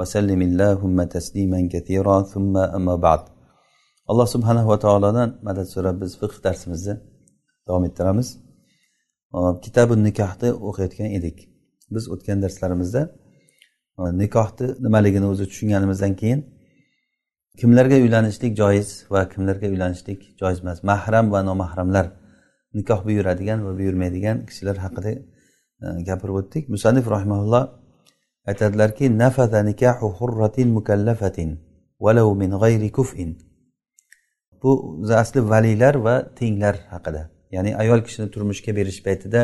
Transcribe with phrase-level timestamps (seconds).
[0.00, 3.22] vasallim illahumma tasliman kathira thumma amma ba'd.
[4.10, 6.94] Alloh subhanahu va taolodan madad so'rab biz fiqh darsimizni
[7.66, 8.28] davom ettiramiz.
[9.64, 11.38] Kitabi nikohni o'qiyotgan edik.
[11.94, 13.02] Biz o'tgan darslarimizda
[14.22, 16.40] nikohni nimaligini o'zi tushunganimizdan keyin
[17.60, 22.06] kimlarga uylanishlik joiz va kimlarga uylanishlik joiz emas mahram va nomahramlar
[22.78, 25.12] nikoh buyuradigan va buyurmaydigan kishilar haqida
[26.08, 26.64] gapirib o'tdik.
[26.74, 27.64] Musannif rahimaulloh
[28.48, 31.50] aytadilarki nafada nikahu hurratin mukallafatin
[32.00, 33.30] valau min g'ayri kufin.
[34.62, 34.70] Bu
[35.22, 37.22] asli valiylar va tenglar haqida.
[37.54, 39.40] Ya'ni ayol kishini turmushga berish paytida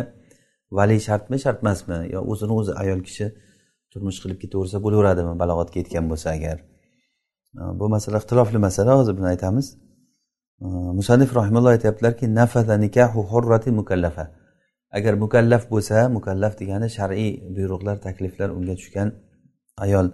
[0.71, 3.27] vali shartmi shart emasmi yo o'zini o'zi ayol kishi
[3.93, 6.59] turmush qilib ketaversa bo'laveradimi balog'atga yetgan bo'lsa agar?
[7.79, 9.67] Bu masala ixtilofli masala hozir buni aytamiz.
[10.99, 14.25] Musannif rahimulloh aytyaptilarki nafaza nikahu hurratin mukallafa.
[14.99, 19.09] Agar mukallaf bo'lsa mukallaf degani shar'iy buyruqlar takliflar unga tushgan
[19.85, 20.07] ayol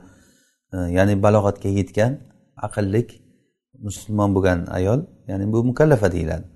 [0.74, 2.12] e, ya'ni balog'atga yetgan
[2.66, 3.08] aqllik
[3.86, 6.46] musulmon bo'lgan ayol ya'ni bu mukallafa deyiladi.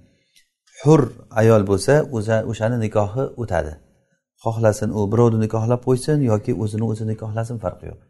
[0.83, 1.01] Hur
[1.43, 1.95] ayol bo'lsa
[2.51, 3.73] o'shani nikohi o'tadi.
[4.45, 8.01] Xohlasin u birovni nikohlab qo'ysin yoki o'zini o'zi nikohlasin farqi yo'q.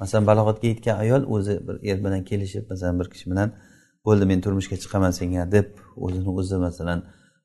[0.00, 3.48] Masalan balog'atga yetgan ayol o'zi bir er bilan kelishib masalan bir kishi bilan
[4.06, 5.66] bo'ldi men turmushga chiqaman senga deb
[6.04, 7.00] o'zini o'zi masalan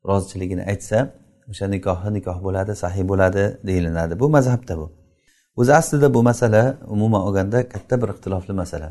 [0.10, 0.98] rozichiligini aytsa
[1.50, 4.88] o'sha nikohi nikoh bo'ladi sahiy bo'ladi deyilinadi bu mazhabda bu.
[5.60, 8.90] O'zi aslida bu masala umuman olganda katta bir ixtilofli masala.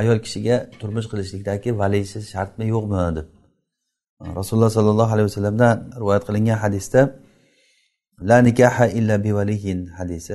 [0.00, 3.26] Ayol kishiga turmush qilishlikdagi valisi shartmi yo'qmi deb.
[4.38, 7.00] Rasululloh sollallohu alayhi vasallamdan rivoyat qilingan hadisda
[8.30, 10.34] la nikaha illa bi bivaliyin hadisi.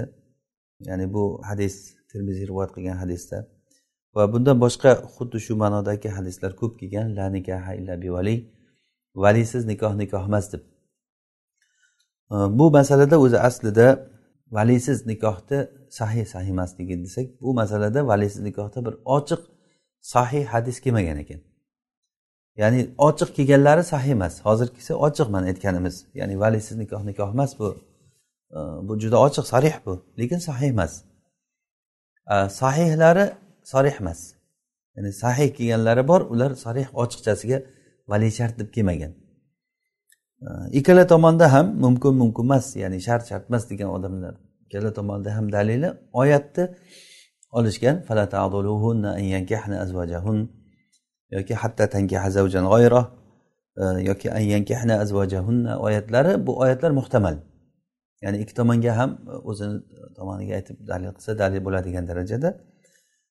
[0.88, 1.74] Ya'ni bu hadis
[2.12, 3.38] termiziy rivoyat qilgan hadisda.
[4.16, 8.36] Va bundan boshqa xuddi shu ma'nodagi hadislar ko'p kelgan la nikaha illa bi vali
[9.24, 10.62] valiysiz nikoh nikoh emas deb.
[12.30, 14.10] Bu masalada o'zi aslida
[14.52, 19.42] valiysiz nikohni sahih sahih emasligi desak bu masalada valiysiz nikohda bir ochiq
[20.02, 21.42] sahih hadis kelmagan ekan.
[22.62, 24.34] Ya'ni ochiq kelganlari sahih emas.
[24.46, 25.96] Hozirgisi ochiq mana aytganimiz.
[26.14, 27.78] Ya'ni valiysiz nikoh nikoh emas bu.
[28.88, 29.94] Bu juda ochiq sarih bu.
[30.20, 31.04] Lekin sahih emas.
[32.50, 33.26] Sahihlari
[33.64, 34.20] sarih emas.
[34.96, 37.58] Ya'ni sahih kelganlari bor ular sarih ochiqchasiga
[38.08, 39.14] valiy shart deb kelmagan.
[40.72, 44.34] Ikkala tomonda ham mumkin mumkin emas ya'ni shart shart emas degan odamlar.
[44.66, 46.64] Ikkala tomonda ham dalili oyatni
[47.58, 47.96] olishgan
[51.32, 53.06] yoki hatta tankiha zavjan g'oyroh
[54.10, 57.36] yoki yankihna azvajahunna oyatlari bu oyatlar muhtamal.
[58.24, 59.10] Ya'ni ikki tomonga ham
[59.50, 59.76] o'zini
[60.18, 62.50] tomoniga aytib dalil qilsa dalil bo'ladigan darajada.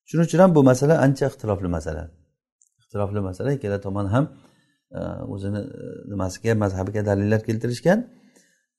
[0.08, 2.02] Shuning uchun ham bu masala ancha ixtilofli masala.
[2.80, 4.24] Ixtilofli masala ikkala tomon ham
[5.28, 8.08] o'zini e, nimasiga mazhabiga dalillar keltirishgan.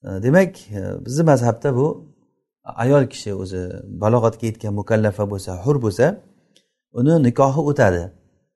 [0.03, 2.16] Demak e, bizni mazhabda bu
[2.63, 3.61] ayol kishi o'zi
[4.03, 6.21] balog'atga yetgan mukallafa bo'lsa hur bo'lsa
[6.93, 8.11] uni nikohi o'tadi.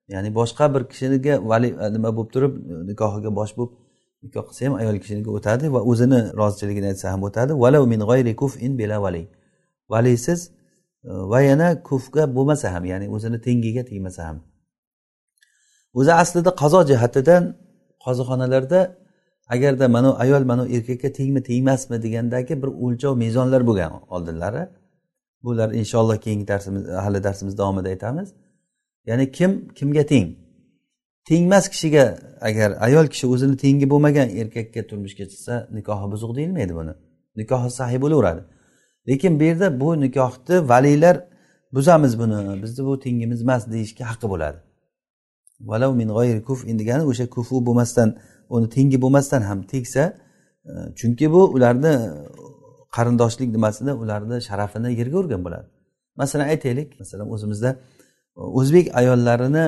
[0.08, 2.54] Ya'ni boshqa bir kishiniga vali e, nima bo'lib turib
[2.90, 3.74] nikohiga bosh bo'lib
[4.24, 7.52] nikoh qilsa ham ayol kishiniki o'tadi va o'zini rozichiligini aytsa ham o'tadi.
[7.64, 9.24] Valau min g'ayri kufin bila vali.
[9.90, 10.52] Valiysiz
[11.04, 14.38] va yana kufga bo'lmasa ham ya'ni o'zini tengiga tegmasa ham.
[15.98, 17.44] O'zi aslida qazo jihatidan
[18.06, 18.80] qozixonalarda
[19.50, 24.64] agarda mana ayol mana erkakka tengmi tengmasmi degandagi bir o'lchov mezonlar bo'lgan oldinlari.
[25.44, 28.30] Bular inshaalloh keyingi darsimiz hali darsimiz davomida aytamiz.
[29.10, 30.28] Ya'ni kim kimga teng?
[31.30, 32.06] Tengmas kishiga
[32.42, 36.94] agar ayol kishi o'zini tengi bo'lmagan erkakka turmushga chiqsa nikohi buzuq deyilmaydi buni.
[37.40, 38.42] Nikohi sahiy bo'laveradi.
[39.10, 41.16] Lekin bu yerda bu nikohni valiylar
[41.76, 44.60] buzamiz buni bizni bu tengimiz emas deyishga haqqi bo'ladi.
[45.60, 48.10] Valau min g'oyri kuf degani o'sha kufu bo'lmasdan
[48.56, 50.04] uni tengi bo'lmasdan ham tegsa
[50.70, 52.10] e, chunki bu ularni e,
[52.96, 55.68] qarindoshlik nimasida ularni sharafini yerga urgan bo'ladi.
[56.22, 57.70] Masalan aytaylik masalan o'zimizda
[58.40, 59.66] e, o'zbek ayollarini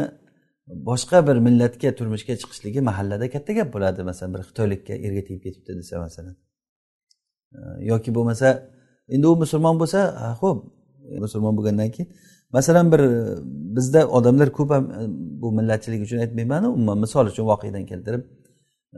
[0.89, 3.99] boshqa bir millatga turmushga chiqishligi mahallada katta gap bo'ladi.
[4.09, 6.35] Masalan bir xitoylikka erga tegib ketibdi desa masalan.
[7.91, 8.47] Yoki bo'lmasa
[9.13, 9.99] endi u musulmon bo'lsa
[10.41, 10.59] ho'p
[11.23, 12.09] musulmon bo'lgandan keyin
[12.53, 13.01] masalan bir
[13.75, 15.01] bizda odamlar ko'p ham e,
[15.41, 18.23] bu millatchilik uchun aytmaymanu umuman misol uchun voqeadan keltirib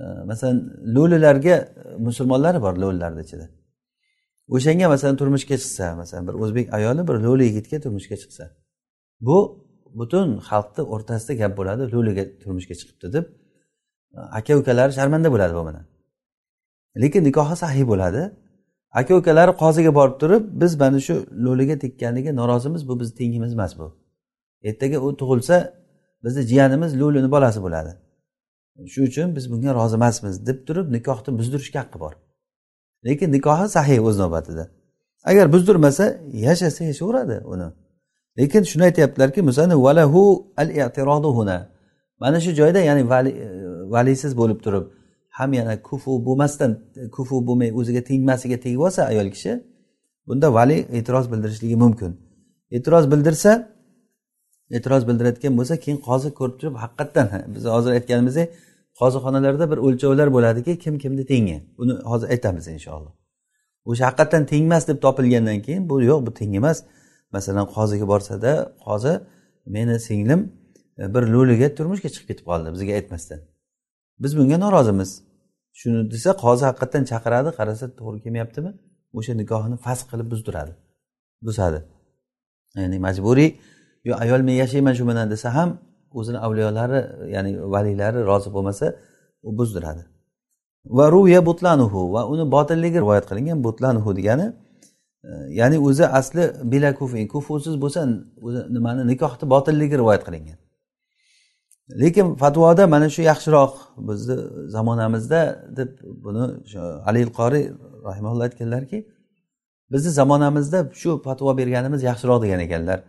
[0.02, 0.58] e, masalan
[0.96, 3.46] lo'lilarga e, musulmonlar bor lo'lilarni ichida.
[4.56, 8.44] O'shanga masalan turmushga chiqsa masalan bir o'zbek ayoli bir lo'li yigitga turmushga chiqsa
[9.28, 9.38] bu
[10.00, 13.26] butun xalqni o'rtasida gap bo'ladi lo'liga turmushga chiqibdi deb
[14.38, 15.86] aka ukalari sharmanda bo'ladi bu bilan.
[17.04, 18.24] Lekin nikohi sahiy bo'ladi.
[18.94, 23.74] Aka ukalari qoziga borib turib biz mana shu lo'liga tekkanligi norozimiz bu bizni tengimiz emas
[23.80, 23.88] bu.
[24.64, 25.74] Ertaga u tug'ilsa
[26.24, 27.92] bizni jiyanimiz lo'lini bolasi bo'ladi.
[28.94, 32.14] Shuning uchun biz bunga rozi emasmiz deb turib nikohni buzdirishga haqqi bor.
[33.06, 34.64] Lekin nikohi sahiy o'z navbatida.
[35.30, 37.68] Agar buzdirmasa yashasa yashayveradi uni.
[38.40, 39.42] Lekin shuni aytyaptilarki
[39.86, 40.22] valahu
[40.58, 40.70] al
[41.38, 41.58] huna.
[42.20, 43.48] Mana shu joyda ya'ni e,
[43.92, 44.86] valisiz bo'lib turib
[45.38, 46.72] ham yana kufu bo'lmasdan
[47.16, 49.52] kufu bo'lmay o'ziga tegmasiga tegib olsa ayol kishi
[50.28, 52.12] bunda vali e'tiroz bildirishligi mumkin.
[52.76, 53.52] E'tiroz bildirsa
[54.78, 58.48] e'tiroz bildirayotgan bo'lsa keyin qozi ko'rib turib haqiqatdan biz hozir aytganimizdek
[59.00, 61.58] qozixonalarda bir o'lchovlar bo'ladiki kim kimni tengi.
[61.78, 63.14] Buni hozir aytamiz inshaalloh.
[63.90, 66.78] O'sha haqiqatdan tengmas deb topilgandan keyin bu yo'q bu teng emas.
[67.36, 68.52] Masalan qoziga borsada
[68.86, 69.14] qozi
[69.76, 70.42] meni singlim
[71.02, 73.40] e, bir lo'liga turmushga chiqib ketib qoldi bizga aytmasdan.
[74.20, 75.12] Biz bunga norozimiz.
[75.80, 78.72] Shuni desa qozi haqiqatdan chaqiradi qarasa to'g'ri kelmayaptimi?
[79.18, 80.74] O'sha nikohini fasq qilib buzdiradi.
[81.48, 81.80] Buzadi.
[82.78, 83.50] Ya'ni majburiy
[84.08, 85.70] yo ayol men yashayman shu bilan desa ham
[86.20, 87.00] o'zini avliyolari
[87.36, 88.86] ya'ni valiylari rozi bo'lmasa
[89.48, 90.04] u buzdiradi.
[90.98, 94.48] Va ruya butlanuhu va uni botilligi rivoyat qilingan butlanuhu degani
[95.24, 95.30] e,
[95.60, 98.00] ya'ni o'zi asli bila kufi kufusiz bo'lsa
[98.46, 100.58] o'zi nimani nikohni botilligi rivoyat qilingan.
[101.90, 104.36] Lekin fatvoda mana shu yaxshiroq bizni
[104.76, 105.42] zamonamizda
[105.78, 105.90] deb
[106.24, 106.44] buni
[107.10, 107.66] alil qoriy
[108.08, 109.00] rahimalloh aytganlarki
[109.92, 113.00] bizni zamonamizda shu fatvo berganimiz yaxshiroq degan ekanlar.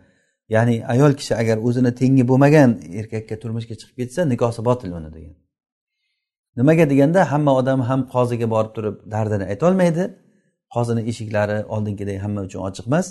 [0.49, 2.69] Ya'ni ayol kishi agar o'zini tengi bo'lmagan
[2.99, 5.35] erkakka turmushga chiqib ketsa nikohi botil uni degan.
[6.57, 10.03] Nimaga deganda hamma odam ham qoziga borib turib dardini aytolmaydi.
[10.75, 13.07] Qozini eshiklari oldingidek hamma uchun ochiq emas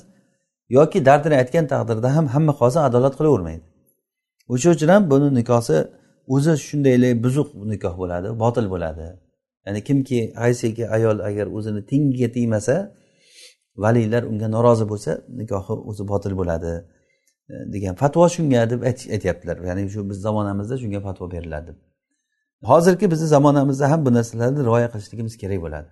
[0.76, 3.64] yoki dardini aytgan taqdirda ham hamma qozi adolat qilavermaydi.
[4.52, 5.76] O'sha uchun ham buni nikosi
[6.34, 9.06] o'zi shundaylik buzuq nikoh bo'ladi botil bo'ladi.
[9.66, 12.74] Ya'ni kimki qaysiki ayol agar o'zini tengiga tegmasa
[13.84, 15.10] valiylar unga norozi bo'lsa
[15.40, 16.72] nikohi o'zi botil bo'ladi
[17.52, 18.80] e, degan fatvo shunga deb
[19.14, 19.56] aytyaptilar.
[19.68, 21.72] Ya'ni shu biz zamonamizda shunga fatvo beriladi.
[22.70, 25.88] Hozirgi bizni zamonamizda ham bu narsalarni rioya qilishligimiz kerak bo'ladi.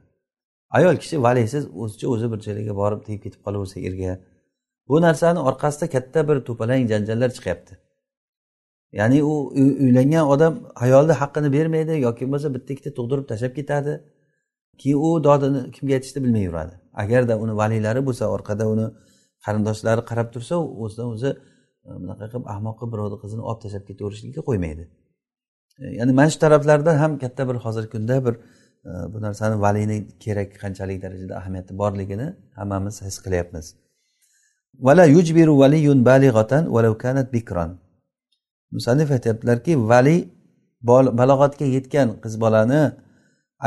[0.78, 4.12] Ayol kishi valiysiz o'zicha o'zi bir joylarga borib tegib ketib qolaversa erga
[4.88, 7.74] bu narsani orqasida katta bir to'palang janjallar chiqyapti.
[8.92, 9.34] Ya'ni u
[9.84, 10.54] uylangan odam
[10.84, 13.92] ayolni haqqini bermaydi yoki bo'lmasa bitta ikkita tug'dirib tashlab ketadi.
[14.80, 16.74] Keyin u dodini kimga aytishni bilmay yuradi.
[17.02, 18.86] Agarda uni valiylari bo'lsa orqada uni
[19.44, 20.54] qarindoshlari qarab tursa
[20.84, 21.30] o'zidan o'zi
[21.86, 24.84] e, bunaqa qilib ahmoqqa birovni qizini olib tashlab ketaverishlikka qo'ymaydi.
[25.82, 28.34] E, ya'ni mana shu taraflardan ham katta bir hozirgi kunda bir
[28.88, 32.26] e, bu narsani valiyni kerak qanchalik darajada ahamiyati borligini
[32.58, 33.66] hammamiz his qilyapmiz.
[34.86, 37.70] Vala yujbiru valiyun balighatan walau kanat bikron
[38.72, 40.16] musannif aytyaptilarki vali
[41.20, 42.82] balog'atga yetgan qiz bolani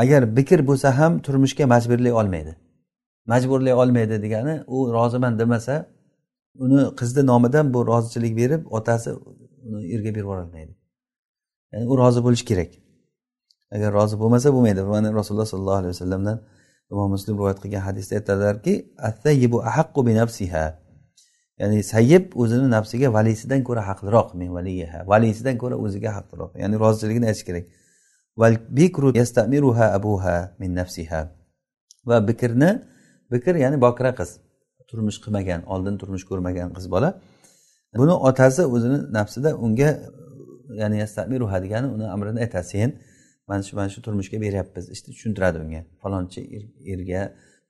[0.02, 2.52] agar bikr bo'lsa ham turmushga majburlay olmaydi.
[3.26, 5.74] Majburlay olmaydi degani u roziman demasa
[6.64, 9.10] uni qizni nomidan bu rozichilik berib otasi
[9.68, 10.72] uni erga berib yuborolmaydi.
[11.72, 12.70] Ya'ni u rozi bo'lishi kerak.
[13.74, 14.80] Agar rozi bo'lmasa bo'lmaydi.
[14.82, 16.38] Mana rasululloh sollallohu alayhi vasallamdan
[16.92, 18.74] imom muslim rivoyat qilgan hadisda aytadilarki
[21.60, 26.50] ya'ni sayyib o'zini nafsiga valisidan ko'ra haqliroq men valiyaha valisidan ko'ra o'ziga haqliroq.
[26.62, 27.64] Ya'ni rozichiligini aytish kerak.
[30.58, 31.20] Min nafsiha.
[32.08, 32.70] Va bikrni
[33.32, 34.30] bikr ya'ni bokira qiz
[34.88, 37.08] turmush qilmagan oldin turmush ko'rmagan qiz bola.
[38.00, 39.90] Buni otasi o'zini nafsida unga
[40.80, 42.66] ya'ni yastamiruha degani uni amrini aytadi.
[42.74, 42.90] Sen
[43.48, 45.80] mana shu mana shu turmushga beryapmiz işte tushuntiradi unga.
[46.02, 47.22] Falonchi er, erga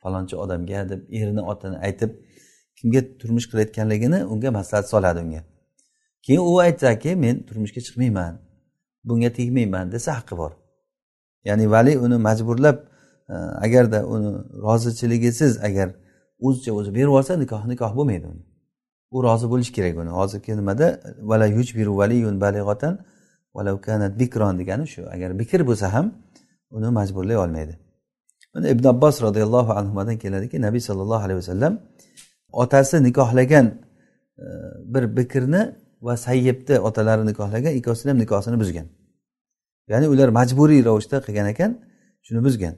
[0.02, 2.10] falonchi odamga deb erini otini aytib
[2.78, 5.42] kimga turmush qilayotganligini unga maslahat soladi unga.
[6.22, 8.32] Keyin u aytsaki men turmushga chiqmayman
[9.04, 10.52] bunga tegmayman desa haqqi bor.
[11.44, 12.76] Ya'ni vali uni majburlab
[13.28, 13.34] e,
[13.66, 14.30] agarda uni
[14.66, 15.88] rozichiligisiz agar
[16.46, 18.42] o'zicha o'zi berib yuborsa nikoh nikoh bo'lmaydi uni.
[19.10, 20.10] U rozi bo'lishi kerak uni.
[20.10, 22.94] Hozirgi nimada vala yujbiru valiyun balig'otan
[23.54, 25.02] valau kanat bikron degani shu.
[25.14, 26.06] Agar bikr bo'lsa ham
[26.70, 27.74] uni majburlay olmaydi.
[28.54, 31.72] Mana ibn abbos roziyallohu anhudan keladiki nabiy sollallohu alayhi vasallam
[32.62, 33.66] otasi nikohlagan
[34.38, 34.44] e,
[34.94, 35.62] bir bikrni
[36.02, 38.86] va sayyibni otalari nikohlagan ikkovsini ham nikohini buzgan.
[39.88, 41.70] Ya'ni ular majburiy ravishda qilgan ekan
[42.26, 42.74] shuni buzgan.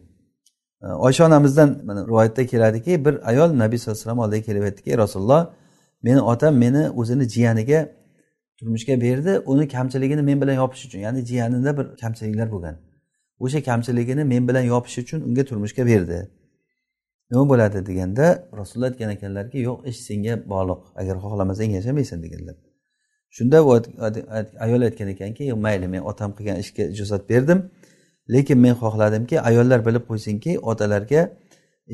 [0.83, 4.99] E, Oysha onamizdan mana rivoyatda keladiki bir ayol nabiy sallallohu alayhi vasallam oldiga kelib aytdiki
[4.99, 5.43] rasululloh
[6.03, 7.81] meni otam meni o'zini jiyaniga
[8.59, 10.99] turmushga berdi uni kamchiligini men bilan yopish uchun.
[11.07, 12.77] Ya'ni jiyanida bir kamchiliklar bo'lgan.
[13.45, 16.19] O'sha kamchiligini men bilan yopish uchun unga turmushga berdi.
[17.31, 18.27] Nima bo'ladi deganda
[18.61, 20.81] rasululloh aytgan ekanlarki yo'q ish senga bog'liq.
[21.01, 22.57] Agar xohlamasang yashamaysan deganlar.
[23.37, 23.59] Shunda
[24.65, 27.59] ayol aytgan ekanki mayli men otam qilgan ishga ijozat berdim.
[28.35, 31.23] Lekin men xohladimki ayollar bilib qo'ysinki otalarga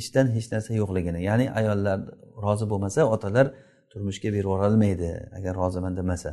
[0.01, 1.99] ishdan hech narsa yo'qligini ya'ni ayollar
[2.45, 3.47] rozi bo'lmasa otalar
[3.91, 6.31] turmushga berib yuborolmaydi agar roziman demasa.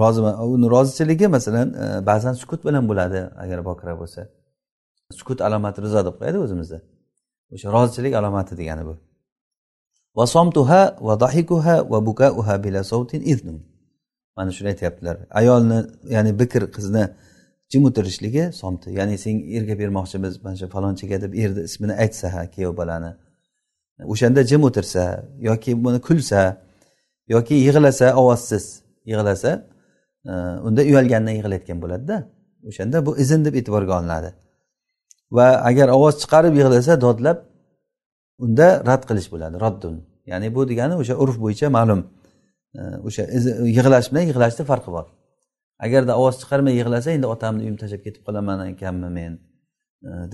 [0.00, 1.68] Roziman uni rozichiligi masalan
[2.10, 4.20] ba'zan sukut bilan bo'ladi agar bokira bo'lsa.
[5.18, 6.78] Sukut alomati rizo deb qo'yadi o'zimizda?
[7.54, 8.94] O'sha rozichilik alomati degani bu.
[10.16, 13.58] Va somtuha va dahikuha va bukauha bila savtin iznun
[14.36, 15.16] mana shuni aytyaptilar.
[15.40, 15.78] Ayolni
[16.14, 17.04] ya'ni bikr qizni
[17.70, 18.88] jim o'tirishligi somti.
[18.98, 23.10] Ya'ni sen erga bermoqchimiz mana shu falonchiga deb erni ismini aytsa ha kuyov bolani.
[24.12, 25.02] O'shanda jim o'tirsa
[25.48, 26.40] yoki buni kulsa
[27.34, 28.64] yoki yig'lasa ovozsiz
[29.10, 29.50] yig'lasa
[30.30, 30.32] e,
[30.66, 32.16] unda uyalganidan yig'layotgan bo'ladida
[32.68, 34.30] o'shanda bu izn deb e'tiborga olinadi.
[35.36, 37.38] Va agar ovoz chiqarib yig'lasa dodlab
[38.44, 39.96] unda rad qilish bo'ladi roddun
[40.30, 42.00] ya'ni bu degani o'sha urf bo'yicha ma'lum.
[43.08, 43.22] O'sha
[43.76, 45.06] yig'lash bilan yig'lashni farqi bor.
[45.86, 49.32] Agarda ovoz chiqarmay yig'lasa endi otamni uyimni tashlab ketib qolaman ekanmi men?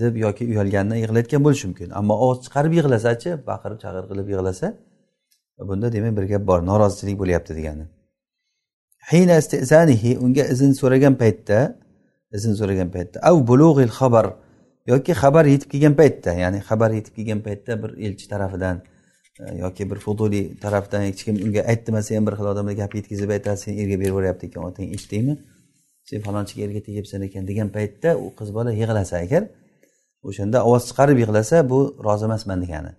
[0.01, 1.89] Deb yoki uyalganidan yig'layotgan bo'lishi mumkin.
[1.99, 4.67] Ammo ovoz chiqarib yig'lasachi baqirib chaqir qilib yig'lasa
[5.69, 7.85] bunda demak bir gap bor norozichilik bo'lyapti degani.
[9.11, 11.59] Hina istizanihi unga izn so'ragan paytda
[12.37, 14.25] izn so'ragan paytda av bulug'il xabar
[14.87, 18.81] yoki xabar yetib kelgan paytda ya'ni xabar yetib kelgan paytda bir elchi tarafidan
[19.39, 23.29] e, yoki bir fuduliy tarafdan hech kim unga aytdimasa ham bir xil odamlar gap yetkazib
[23.35, 25.37] aytadi sen erga berib yuboryapti ekan otang eshitdingmi
[26.09, 29.43] sen falonchiga erga tegyapsan ekan degan paytda u qiz bola yig'lasa agar
[30.29, 32.91] o'shanda ovoz chiqarib yig'lasa bu rozi emasman degani.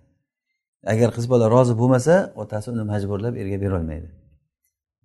[0.93, 4.09] Agar qiz bola rozi bo'lmasa otasi uni majburlab erga berolmaydi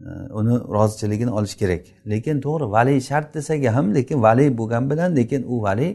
[0.06, 0.08] e,
[0.40, 1.84] uni rozichiligini olish kerak.
[2.12, 5.92] Lekin to'g'ri valiy shart desak ham lekin valiy bo'lgani bilan lekin u valiy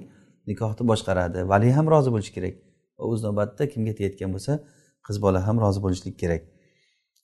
[0.50, 1.40] nikohni boshqaradi.
[1.52, 2.56] Vali ham rozi bo'lishi kerak.
[2.98, 4.54] Va o'z navbatida kimga tegayotgan bo'lsa
[5.08, 6.44] qiz bola ham rozi bo'lishlik kerak.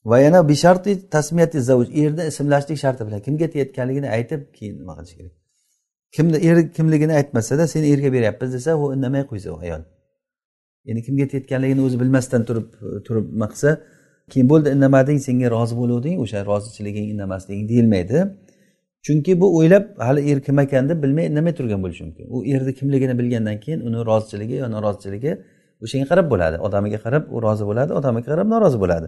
[0.05, 5.15] Va yana bisharti tasmiyati zavuj erni ismlashlik sharti bilan kimga tegayotganligini aytib keyin nima qilish
[5.19, 5.33] kerak?
[6.15, 9.81] Kimni er kimligini aytmasada seni erga beryapmiz desa u indamay qo'ysa u ayol.
[10.89, 12.67] Endi kimga tegayotganligini o'zi bilmasdan turib
[13.07, 13.69] turib nima qilsa
[14.31, 18.17] keyin bo'ldi indamading senga rozi bo'luvding o'sha rozichiliging indamasliging deyilmaydi.
[19.05, 22.25] Chunki bu o'ylab hali er kim ekan deb bilmay indamay turgan bo'lishi mumkin.
[22.35, 25.31] U erni kimligini bilgandan keyin uni rozichiligi yo norozichaligi
[25.83, 26.57] o'shanga qarab bo'ladi.
[26.67, 29.07] Odamiga qarab u rozi bo'ladi odamiga qarab norozi bo'ladi.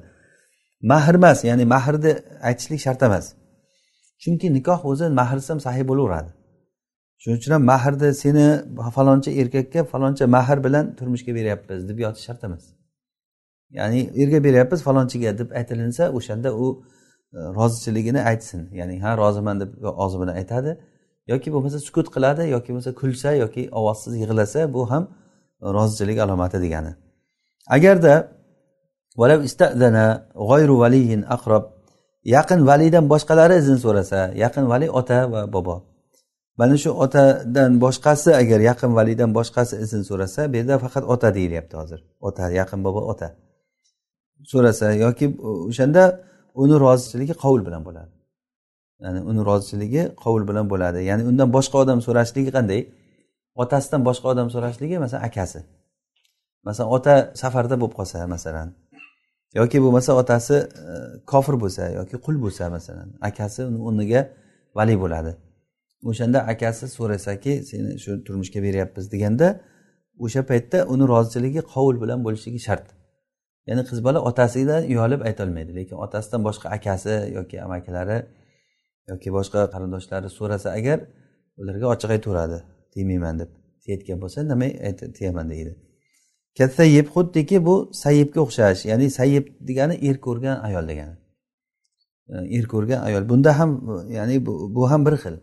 [0.91, 2.12] Mahr emas ya'ni mahrni
[2.50, 3.25] aytishlik shart emas.
[4.24, 6.31] Chunki nikoh o'zi mahrsiz ham sahiy bo'laveradi.
[7.21, 8.45] Shuning uchun ham mahrni seni
[8.98, 12.63] faloncha erkakka faloncha mahr bilan turmushga beryapmiz deb yotish shart emas.
[13.77, 16.67] Ya'ni erga beryapmiz falonchiga deb aytilinsa o'shanda u
[17.33, 18.61] rozichiligini aytsin.
[18.79, 19.69] Ya'ni ha roziman deb
[20.03, 20.71] og'zi bilan aytadi
[21.31, 25.03] yoki bo'lmasa sukut qiladi yoki bo'lmasa kulsa yoki ovozsiz yig'lasa bu ham
[25.77, 26.91] rozichilik alomati degani.
[27.75, 28.13] Agarda
[32.35, 35.75] yaqin valiydan boshqalari izn so'rasa yaqin vali ota va bobo.
[36.59, 41.75] Mana shu otadan boshqasi agar yaqin validan boshqasi izn so'rasa bu yerda faqat ota deyilyapti
[41.81, 42.00] hozir.
[42.27, 43.27] Ota yaqin bobo ota.
[44.51, 45.25] So'rasa yoki
[45.69, 46.03] o'shanda
[46.63, 48.13] uni rozichiligi qovul bilan bo'ladi.
[49.03, 51.00] Ya'ni uni rozichiligi qovul bilan bo'ladi.
[51.10, 52.81] Ya'ni undan boshqa odam so'rashligi qanday?
[53.63, 55.60] Otasidan boshqa odam so'rashligi masalan akasi.
[56.67, 58.70] Masalan ota safarda bo'lib qolsa masalan
[59.60, 60.93] yoki bo'lmasa otasi e,
[61.31, 64.22] kofir bo'lsa yoki qul bo'lsa masalan akasi uni o'rniga
[64.77, 65.31] valiy bo'ladi.
[66.10, 69.48] O'shanda akasi so'rasaki seni shu turmushga beryapmiz deganda
[70.25, 72.86] o'sha paytda uni rozichiligi qovul bilan bo'lishligi shart.
[73.68, 78.18] Ya'ni qiz bola otasidan uyalib aytolmaydi lekin otasidan boshqa akasi yoki amakilari
[79.12, 81.00] yoki boshqa qarindoshlari so'rasa agar
[81.62, 82.58] ularga ochiq aytaveradi
[82.94, 83.50] tegmayman deb
[83.84, 84.72] tiyayotgan bo'lsa indamay
[85.18, 85.72] tiyaman deydi.
[86.58, 91.15] Katsayib xuddiki bu sayibga o'xshash ya'ni sayib degani er ko'rgan ayol degani.
[92.34, 93.24] E, er ko'rgan ayol.
[93.30, 93.72] Bunda ham
[94.18, 95.36] ya'ni bu, bu ham bir xil.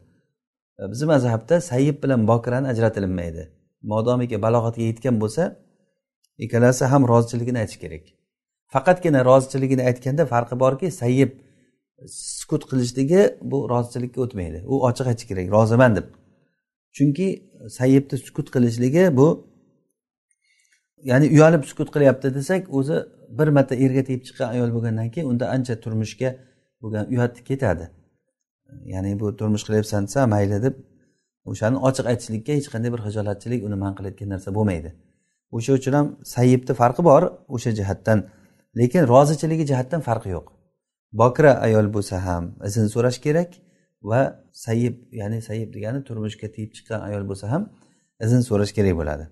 [0.80, 3.42] E, bizni mazhabda sayib bilan bokirani ajratilinmaydi
[3.92, 5.42] modomiki balog'atga yetgan bo'lsa
[6.38, 8.04] ikkalasi ham rozichiligini aytish kerak.
[8.74, 11.30] Faqatgina rozichiligini aytganda farqi borki sayyib
[12.38, 14.58] sukut qilishligi bu rozichilikka o'tmaydi.
[14.72, 16.06] U ochiq aytish kerak roziman deb.
[16.96, 17.28] Chunki
[17.78, 19.28] sayyibni sukut qilishligi bu
[21.10, 22.96] ya'ni uyalib sukut qilyapti desak o'zi
[23.38, 26.30] bir marta erga tegib chiqqan ayol bo'lgandan keyin unda ancha turmushga
[26.82, 27.90] bo'lgan uyat ketadi.
[28.92, 30.74] Ya'ni bu turmush qilyapsan desa mayli deb
[31.50, 34.90] o'shani ochiq aytishlikka hech qanday bir hijolatchilik uni man qilayotgan narsa bo'lmaydi.
[35.56, 37.22] O'sha uchun ham sayibni farqi bor
[37.54, 38.18] o'sha jihatdan.
[38.80, 40.46] Lekin rozichiligi jihatdan farqi yo'q.
[41.20, 43.50] Bokira ayol bo'lsa ham izn so'rash kerak
[44.10, 44.20] va
[44.64, 47.62] sayyib ya'ni sayyib degani turmushga tegib chiqqan ayol bo'lsa ham
[48.24, 49.24] izn so'rash kerak bo'ladi.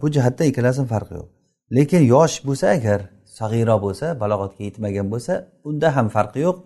[0.00, 1.28] Bu jihatdan ikkalasini farqi yo'q.
[1.76, 3.00] Lekin yosh bo'lsa agar
[3.38, 5.32] sag'iro bo'lsa balog'atga yetmagan bo'lsa
[5.68, 6.56] unda ham farqi yo'q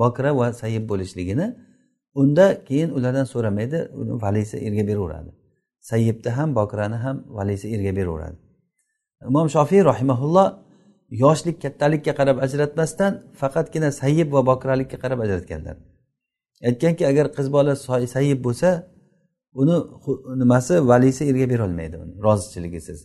[0.00, 1.46] bokira va sayyib bo'lishligini.
[2.20, 5.30] Unda keyin ulardan so'ramaydi uni valisi erga beraveradi.
[5.80, 8.36] Sayyibni ham bokirani ham valisi erga beraveradi.
[9.28, 10.48] Imom shofiy rahimaulloh
[11.10, 15.76] yoshlik kattalikka qarab ajratmasdan faqatgina sayyib va bokiralikka qarab ajratganlar.
[16.68, 17.72] Aytganki agar qiz bola
[18.16, 18.68] sayyib bo'lsa
[19.60, 19.76] uni
[20.42, 22.98] nimasi valisi erga berolmaydi uni rozichiligisiz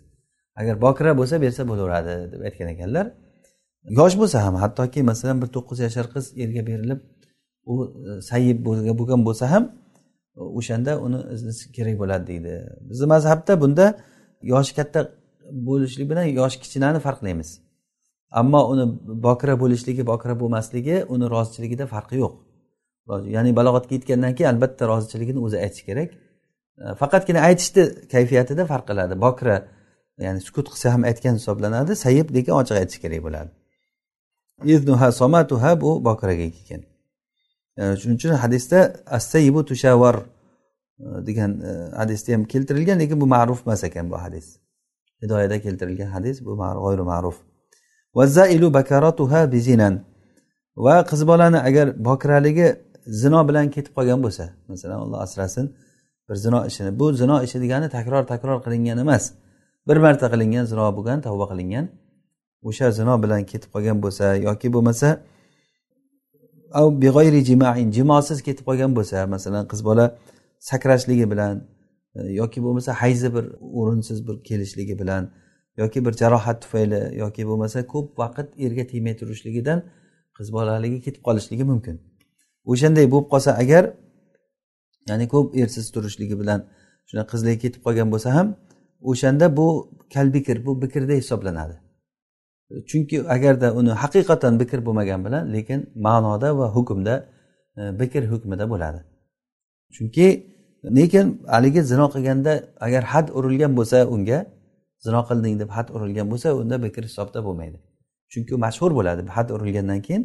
[0.60, 3.06] agar bokira bo'lsa bersa bo'laveradi deb aytgan ekanlar.
[4.00, 7.00] Yosh bo'lsa ham hattoki masalan bir to'qqiz yashar qiz erga berilib
[7.72, 7.74] u
[8.30, 8.58] sayyib
[9.00, 9.64] bo'lgan bo'lsa ham
[10.36, 12.54] o'shanda uni iznisi kerak bo'ladi deydi.
[12.90, 13.86] Bizni mazhabda bunda
[14.42, 15.00] yoshi katta
[15.52, 17.50] bo'lishlik bilan yoshi kichinani farqlaymiz.
[18.32, 18.86] Ammo uni
[19.28, 22.34] bokira bo'lishligi bokira bo'lmasligi uni rozichiligida farqi yo'q.
[23.36, 26.10] Ya'ni balog'atga yetgandan keyin albatta rozichiligini o'zi aytishi kerak.
[26.84, 29.14] E, faqatgina aytishni kayfiyatida farq qiladi.
[29.26, 29.58] Bokira
[30.26, 33.52] ya'ni sukut qilsa ham aytgan hisoblanadi sayib lekin ochiq aytish kerak bo'ladi.
[35.82, 36.82] Bu bokiraga kelgan.
[37.78, 43.84] Shuning uchun hadisda assayibu tushavar e, degan e, hadisda ham keltirilgan lekin bu ma'ruf emas
[43.84, 44.60] ekan bu hadis.
[45.22, 47.36] Hidoyada keltirilgan hadis bu g'oyri ma'ruf.
[48.16, 50.00] Vazailu bakaratuha bizinan
[50.76, 52.68] va qiz bolani agar bokraligi
[53.22, 55.76] zino bilan ketib qolgan bo'lsa masalan alloh asrasin
[56.30, 59.24] bir zino ishini bu zino ishi degani takror takror qilingan emas.
[59.88, 61.86] Bir marta qilingan zino bo'lgan tavba qilingan.
[62.68, 65.10] O'sha zino bilan ketib qolgan bo'lsa yoki bo'lmasa
[67.92, 70.06] jimosiz ketib qolgan bo'lsa masalan qiz bola
[70.60, 71.56] sakrashligi bilan
[72.16, 73.46] e, yoki bo'lmasa hayzi bir
[73.80, 75.24] o'rinsiz bir kelishligi bilan
[75.78, 79.80] yoki bir jarohat tufayli yoki bo'lmasa ko'p vaqt erga tegmay turishligidan
[80.38, 81.96] qiz bolaligi ketib qolishligi mumkin.
[82.72, 83.84] O'shanday bo'lib qolsa agar
[85.10, 86.60] ya'ni ko'p ersiz turishligi bilan
[87.10, 88.48] shuna qizligi ketib qolgan bo'lsa ham
[89.12, 89.68] o'shanda bu
[90.14, 91.85] kalbikr bu bikrda hisoblanadi.
[92.90, 97.16] Chunki agarda uni haqiqatan bikr bo'lmagan bilan lekin ma'noda va hukmda
[97.78, 99.00] e, bikr hukmida bo'ladi.
[99.96, 100.28] Chunki
[100.98, 102.54] lekin haligi zino qilganda
[102.86, 104.40] agar had urilgan bo'lsa unga
[105.06, 107.78] zino qilding deb had urilgan bo'lsa unda bikr hisobda bo'lmaydi.
[108.32, 109.22] Chunki u mashhur bo'ladi.
[109.38, 110.24] Had urilgandan keyin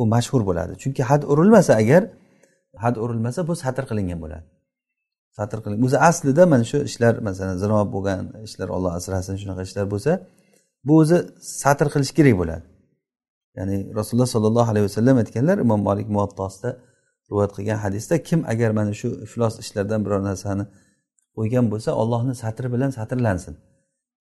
[0.00, 0.72] u mashhur bo'ladi.
[0.82, 2.02] Chunki had urilmasa agar
[2.84, 4.46] had urilmasa bu satr qilingan bo'ladi.
[5.38, 9.86] Satr qilin o'zi aslida mana shu ishlar masalan zino bo'lgan ishlar olloh asrasin shunaqa ishlar
[9.94, 10.12] bo'lsa
[10.86, 11.18] bu o'zi
[11.62, 12.64] satr qilish kerak bo'ladi.
[13.58, 16.70] Ya'ni rasululloh sollallohu alayhi vasallam aytganlar imom molik muvattosida
[17.28, 20.64] rivoyat qilgan hadisda kim agar mana shu iflos ishlardan biror narsani
[21.36, 23.54] qo'ygan bo'lsa ollohni satri bilan satrlansin.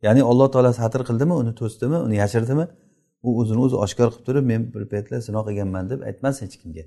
[0.06, 2.65] Ya'ni alloh taolo satr qildimi uni to'sdimi uni yashirdimi?
[3.28, 6.84] U o'zini o'zi oshkor qilib turib men bir paytlar sino qilganman deb aytmasin hech kimga.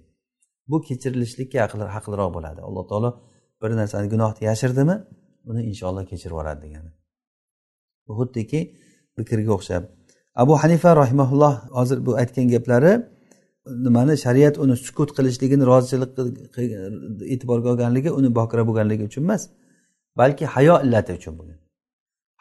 [0.71, 1.59] Bu kechirilishlikka
[1.97, 2.61] haqliroq bo'ladi.
[2.69, 3.11] Alloh taolo
[3.63, 4.97] bir narsani gunohni yashirdimi
[5.51, 6.91] uni inshaalloh kechirib yuboradi degani.
[8.07, 8.61] Bu xuddiki
[9.17, 9.83] fikriga o'xshab.
[10.43, 12.93] Abu hanifa rahimaulloh hozir bu aytgan gaplari
[13.87, 16.11] nimani shariat uni sukut qilishligini rozichilik
[17.35, 19.43] e'tiborga olganligi uni bokira bo'lganligi uchun emas
[20.21, 21.59] balki hayo illati uchun bo'lgan.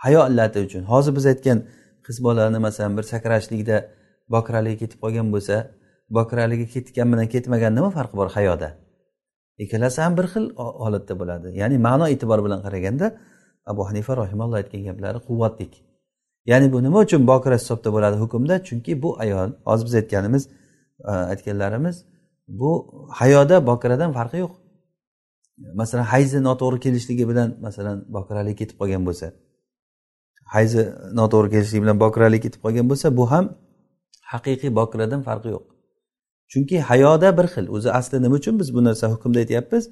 [0.04, 0.84] Hayo illati uchun.
[0.92, 1.60] Hozir biz aytgan
[2.06, 3.78] qiz bolani masalan bir sakrashlikda
[4.34, 5.56] bokiraligi ketib qolgan bo'lsa
[6.18, 8.70] bokiraligi ketgan bilan ketmagan nima farqi bor hayoda?
[9.64, 10.46] Ikkalasi ham bir xil
[10.84, 11.48] holatda bo'ladi.
[11.62, 13.08] Ya'ni ma'no e'tibor bilan qaraganda
[13.72, 15.74] abu hanifa rahimalloh aytgan gaplari quvvatlik.
[16.46, 18.64] Ya'ni bu nima uchun bokira hisobda bo'ladi hukmda?
[18.64, 20.44] Chunki bu ayol hozir biz aytganimiz
[21.10, 22.06] e, aytganlarimiz
[22.48, 22.72] bu
[23.20, 24.54] hayoda bokiradan farqi yo'q.
[25.74, 29.28] Masalan hayzi noto'g'ri kelishligi bilan masalan bokiralik ketib qolgan bo'lsa
[30.56, 30.82] hayzi
[31.20, 33.46] noto'g'ri kelishligi bilan bokiralik ketib qolgan bo'lsa bu ham
[34.34, 35.66] haqiqiy bokiradan farqi yo'q.
[36.52, 39.84] Chunki hayoda bir xil o'zi asli nima uchun biz bu narsa hukmda aytyapmiz?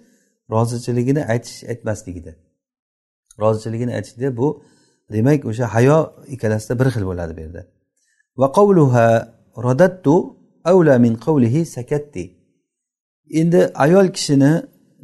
[0.53, 2.31] Rozichiligini aytish aytmasligida.
[3.41, 4.47] Rozichiligini aytishda bu
[5.13, 5.97] demak o'sha hayo
[6.33, 7.61] ikkalasida bir xil bo'ladi bu yerda.
[8.39, 9.07] Va qavluha
[9.65, 10.15] rodattu
[10.71, 12.23] avla min qavlihi sakatti.
[13.41, 14.51] Endi ayol kishini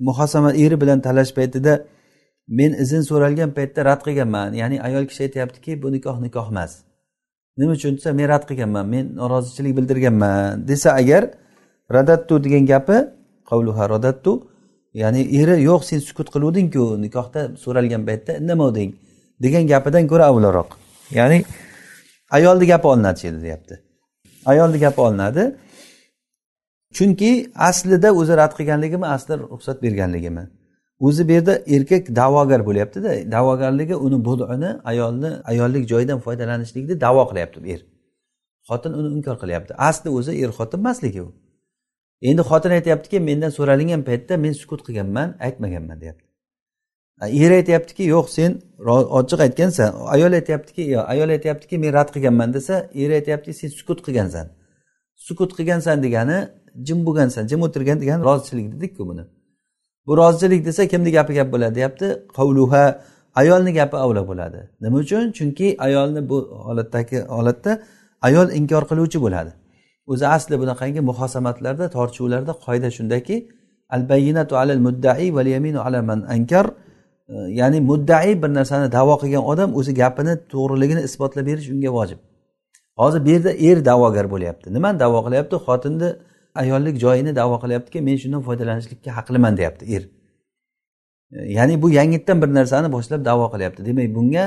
[0.08, 1.74] muhosama eri bilan talash paytida
[2.58, 4.50] men izn so'ralgan paytda rad qilganman.
[4.62, 6.72] Ya'ni ayol kishi aytyaptiki bu nikoh nikoh emas.
[7.58, 10.68] Nima uchun desa men rad qilganman men norozichilik bildirganman.
[10.70, 11.24] desa agar
[11.96, 12.98] radattu degan gapi
[13.50, 14.34] qavluha radattu
[15.02, 18.92] ya'ni eri yo'q sen sukut qiluvdingku nikohda so'ralgan paytda indamovding
[19.44, 20.70] degan gapidan ko'ra avvalroq.
[21.12, 21.46] Ya'ni
[22.38, 23.76] ayolni gapi olinadi shu yerda deyapti.
[24.46, 25.44] Ayolni gapi olinadi.
[26.98, 30.44] Chunki aslida o'zi rad qilganligimi aslida ruxsat berganligimi?
[31.00, 33.32] O'zi bu yerda erkak da'vogar bo'lyaptida.
[33.32, 37.82] Da'vogarligi uni budini ayolni ayollik joyidan foydalanishlikni davo qilyapti er.
[38.70, 39.72] Xotin uni inkor qilyapti.
[39.90, 41.30] Asli o'zi er xotin emasligi u.
[42.30, 46.27] Endi xotin aytyaptiki mendan so'ralingan paytda men sukut qilganman aytmaganman deyapti.
[47.22, 48.62] Er aytyaptiki yo'q sen
[49.20, 49.94] ochiq aytgansan.
[50.06, 54.48] Ayol aytyaptiki yo'q ayol aytyaptiki men rad qilganman desa er aytyaptiki sen sukut qilgansan.
[55.16, 56.38] Sukut qilgansan degani
[56.88, 59.24] jim bo'lgansan jim o'tirgan degani rozichilik dedikku buni.
[60.08, 62.08] Bu rozichilik desa kimni gapi gap bo'ladi deyapti?
[62.38, 62.84] Qavluha
[63.36, 64.60] ayolni gapi avlo bo'ladi.
[64.82, 65.32] Nima uchun?
[65.32, 67.72] Chunki ayolni bu holatdagi holatda
[68.22, 69.52] ayol inkor qiluvchi bo'ladi.
[70.12, 73.36] O'zi asli bunaqangi muhosamatlarda tortishuvlarda qoida shundaki
[73.90, 76.66] al bayinatu alal muddai val yaminu ala man ankar
[77.30, 82.20] ya'ni muddai bir narsani davo qilgan odam o'zi gapini to'g'riligini isbotlab berish unga vojib.
[82.98, 84.74] Hozir bu yerda er da'vogar bo'lyapti.
[84.74, 85.56] Nimani davo qilyapti?
[85.68, 86.10] Xotinni
[86.62, 90.04] ayollik joyini davo qilyaptiki men shundan foydalanishlikka haqliman deyapti er.
[91.58, 93.86] Ya'ni bu yangitdan bir narsani boshlab davo qilyapti.
[93.86, 94.44] Demak bunga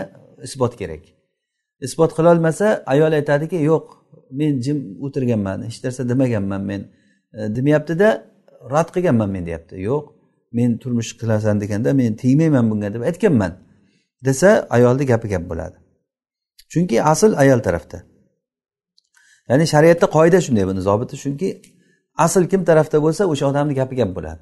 [0.47, 1.03] isbot kerak.
[1.87, 3.85] Isbot qilolmasa ayol aytadiki yo'q
[4.39, 6.81] men jim o'tirganman hech narsa demaganman men.
[7.57, 8.09] Demayaptida
[8.73, 9.75] rad qilganman men deyapti.
[9.89, 10.05] Yo'q
[10.53, 13.53] men turmush qilasan deganda men tegmayman bunga deb aytganman
[14.27, 15.77] desa ayolni gapi gap bo'ladi.
[16.73, 17.99] Chunki asl ayol tarafda.
[19.49, 20.81] Ya'ni shariatda qoida shunday buni.
[20.89, 21.49] Zobiti chunki
[22.27, 24.41] asl kim tarafda bo'lsa o'sha odamni gapi gap bo'ladi.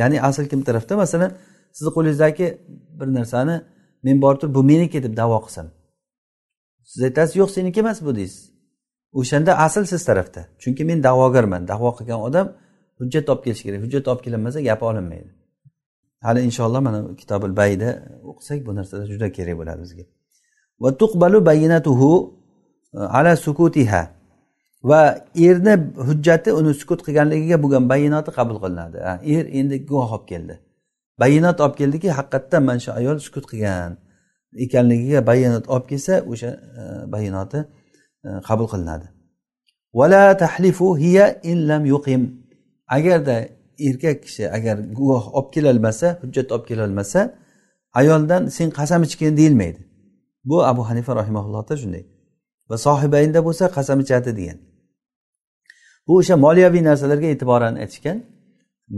[0.00, 0.92] Ya'ni asl kim tarafda?
[1.02, 1.30] Masalan
[1.76, 2.46] sizni qo'lingizdagi
[2.98, 3.56] bir narsani
[4.06, 5.66] men borib turib bu meniki deb davo qilsam
[6.90, 8.42] siz aytasiz yo'q seniki emas bu deysiz.
[9.20, 10.40] O'shanda asl siz tarafda.
[10.62, 11.62] Chunki men da'vogarman.
[11.72, 12.46] Da'vo qilgan odam
[13.00, 13.80] hujjat olib kelish kerak.
[13.84, 15.30] Hujjat olib kelinmasa gapi olinmaydi.
[16.26, 17.88] Hali inshaalloh mana kitobil bayda
[18.30, 20.04] o'qisak bu narsalar juda kerak bo'ladi bizga.
[20.82, 22.10] Va tuqbalu bayinatuhu
[22.94, 24.02] e, ala sukutiha.
[24.90, 25.00] Va
[25.48, 25.74] erni
[26.08, 28.98] hujjati uni sukut qilganligiga bo'lgan bayinoti qabul qilinadi.
[29.34, 30.54] Er endi guvoh olib keldi.
[31.20, 33.92] Bayonot olib keldiki haqiqatdan mana shu ayol sukut qilgan
[34.64, 36.82] ekanligiga bayonot olib kelsa o'sha e,
[37.14, 37.60] bayonoti
[38.26, 39.06] e, qabul qilinadi.
[39.98, 42.39] Vala tahlifu hiya in lam yuqim.
[42.96, 43.36] Agarda
[43.88, 47.20] erkak kishi agar guvoh olib kelolmasa hujjat olib kelolmasa
[48.00, 49.80] ayoldan sen qasam ichgin deyilmaydi.
[50.44, 52.04] Bu abu hanifa rahimaullohda shunday.
[52.70, 54.58] Va sohibaynda bo'lsa qasam ichadi degan.
[56.06, 58.18] Bu o'sha moliyaviy narsalarga e'tiboran aytishgan.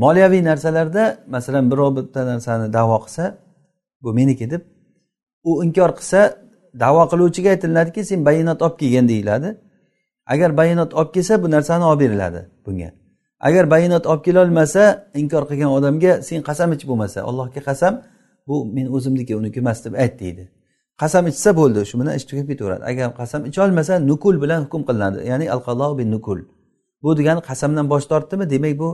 [0.02, 3.24] Moliyaviy narsalarda masalan birov bitta narsani davo qilsa
[4.02, 4.62] bu meniki deb
[5.48, 6.20] u inkor qilsa
[6.85, 9.50] davo qiluvchiga aytiladiki sen bayonot olib kelgin deyiladi.
[10.33, 13.01] Agar bayonot olib kelsa bu narsani olib beriladi bunga.
[13.48, 14.83] Agar bayonot olib kelolmasa
[15.22, 17.94] inkor qilgan odamga sen qasam ich bo'lmasa allohga qasam
[18.48, 20.44] bu men o'zimniki uniki emas deb ayt deydi.
[21.02, 22.83] Qasam ichsa bo'ldi shu bilan ish tugab ketaveradi.
[22.90, 26.38] Agar qasam icholmasa nukul bilan hukm qilinadi ya'ni al bin nukul
[27.02, 28.44] bu degani qasamdan bosh tortdimi?
[28.50, 28.88] Demak bu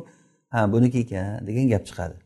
[0.52, 2.16] ha buniki ekan degan gap chiqadi.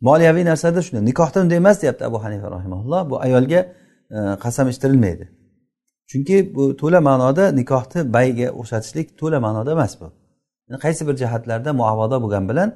[0.00, 3.60] Moliyaviy narsada shunday nikohda unday emas deyapti abu hanifa rahimaulloh bu ayolga
[4.16, 5.24] e, qasam ichtirilmaydi
[6.10, 10.19] chunki bu to'la ma'noda nikohni bayga o'xshatishlik to'la ma'noda emas bu.
[10.84, 12.70] Qaysi bir jihatlarda muavodo bo'lgani bilan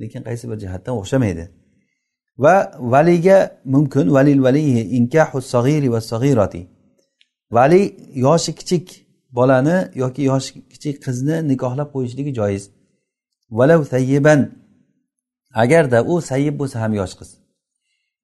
[0.00, 1.44] lekin qaysi bir jihatdan o'xshamaydi.
[2.38, 6.66] Va valiga mumkin valil valiyi inkahu sag'iri va sag'irati
[7.56, 8.86] vali yoshi kichik
[9.32, 12.64] bolani yoki yoshi kichik qizni nikohlab qo'yishligi joiz.
[13.58, 14.40] Valav sayyiban
[15.62, 17.30] agarda u sayyib bo'lsa ham yosh qiz.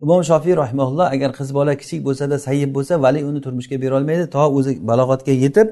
[0.02, 4.42] Imom shofiy rahimaulloh agar qiz bola kichik bo'lsada sayyib bo'lsa vali uni turmushga berolmaydi to
[4.58, 5.68] o'zi balog'atga yetib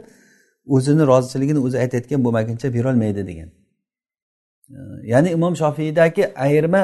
[0.66, 3.48] o'zini rozichiligini o'zi aytayotgan bo'lmaguncha berolmaydi degan.
[5.12, 6.83] Ya'ni imom shofiydagi ayirma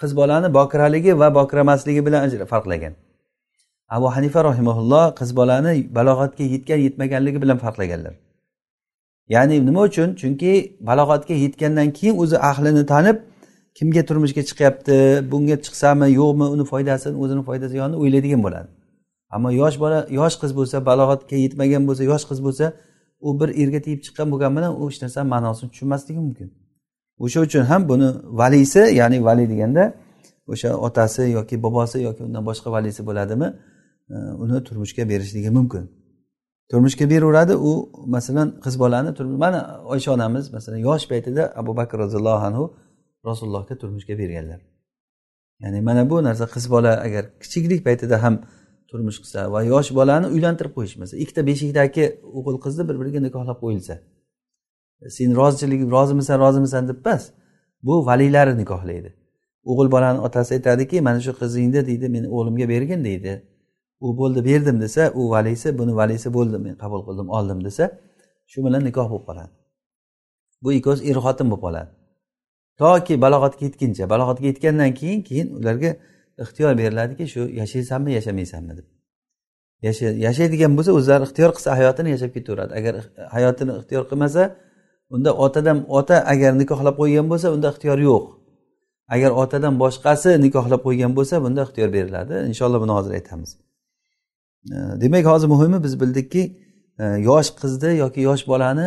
[0.00, 2.92] qiz bolani bokiraligi va bokiramasligi bilan farqlagan.
[3.88, 8.14] Abu hanifa rahimaulloh qiz bolani balog'atga yetgan yetmaganligi bilan farqlaganlar.
[9.28, 10.08] Ya'ni nima uchun?
[10.20, 10.52] Chunki
[10.88, 13.16] balog'atga yetgandan keyin o'zi ahlini tanib
[13.78, 14.96] kimga turmushga chiqyapti
[15.32, 18.68] bunga chiqsami yo'qmi uni foydasini o'zini foydasi yonini o'ylaydigan bo'ladi.
[19.34, 22.66] Ammo yosh bola yosh qiz bo'lsa balog'atga yetmagan bo'lsa yosh qiz bo'lsa
[23.26, 26.48] u bir erga tegib chiqqan bo'lgani bilan u hech narsani ma'nosini tushunmasligi mumkin.
[27.24, 28.08] O'sha uchun ham buni
[28.40, 29.84] valisi ya'ni vali deganda
[30.52, 33.48] o'sha otasi yoki bobosi yoki undan boshqa valisi bo'ladimi
[34.14, 35.84] e, uni turmushga berishligi mumkin.
[36.70, 37.72] Turmushga beraveradi u
[38.06, 39.10] masalan qiz bolani
[39.44, 39.60] mana
[39.92, 42.64] oysha onamiz masalan yosh paytida abu bakr roziyallohu anhu
[43.28, 44.60] rasulullohga turmushga berganlar.
[45.62, 48.34] Ya'ni mana bu narsa qiz bola agar kichiklik paytida ham
[48.92, 52.04] turmush qilsa va yosh bolani uylantirib qo'yishmasa ikkita beshikdagi
[52.38, 53.94] o'g'il qizni bir biriga nikohlab qo'yilsa
[55.16, 57.30] sen rozichilik rozimisan rozimisan deb emas
[57.82, 59.16] bu valiylari nikohlaydi.
[59.64, 63.32] O'g'il bolani otasi aytadiki mana shu qizingni deydi meni o'g'limga bergin deydi.
[64.00, 67.84] U bo'ldi berdim desa u valiysi buni valiysi bo'ldi men qabul qildim oldim desa
[68.46, 69.50] shu bilan nikoh bo'lib qoladi.
[70.62, 71.90] Bu ikkovsi er xotin bo'lib qoladi.
[72.78, 75.90] Toki balog'atga yetguncha balog'atga yetgandan keyin keyin ularga
[76.44, 78.86] ixtiyor beriladiki shu yashaysanmi yashamaysanmi deb.
[80.26, 82.72] Yashaydigan bo'lsa o'zlari ixtiyor qilsa hayotini yashab ketaveradi.
[82.78, 82.94] Agar
[83.36, 84.42] hayotini ixtiyor qilmasa
[85.14, 88.24] unda otadan ota agar nikohlab qo'ygan bo'lsa unda ixtiyor yo'q.
[89.14, 92.34] Agar otadan boshqasi nikohlab qo'ygan bo'lsa bunda ixtiyor beriladi.
[92.50, 93.50] Inshaalloh buni hozir aytamiz.
[95.02, 96.42] Demak hozir muhimi biz bildikki
[96.98, 98.86] e, yosh qizni yoki yosh bolani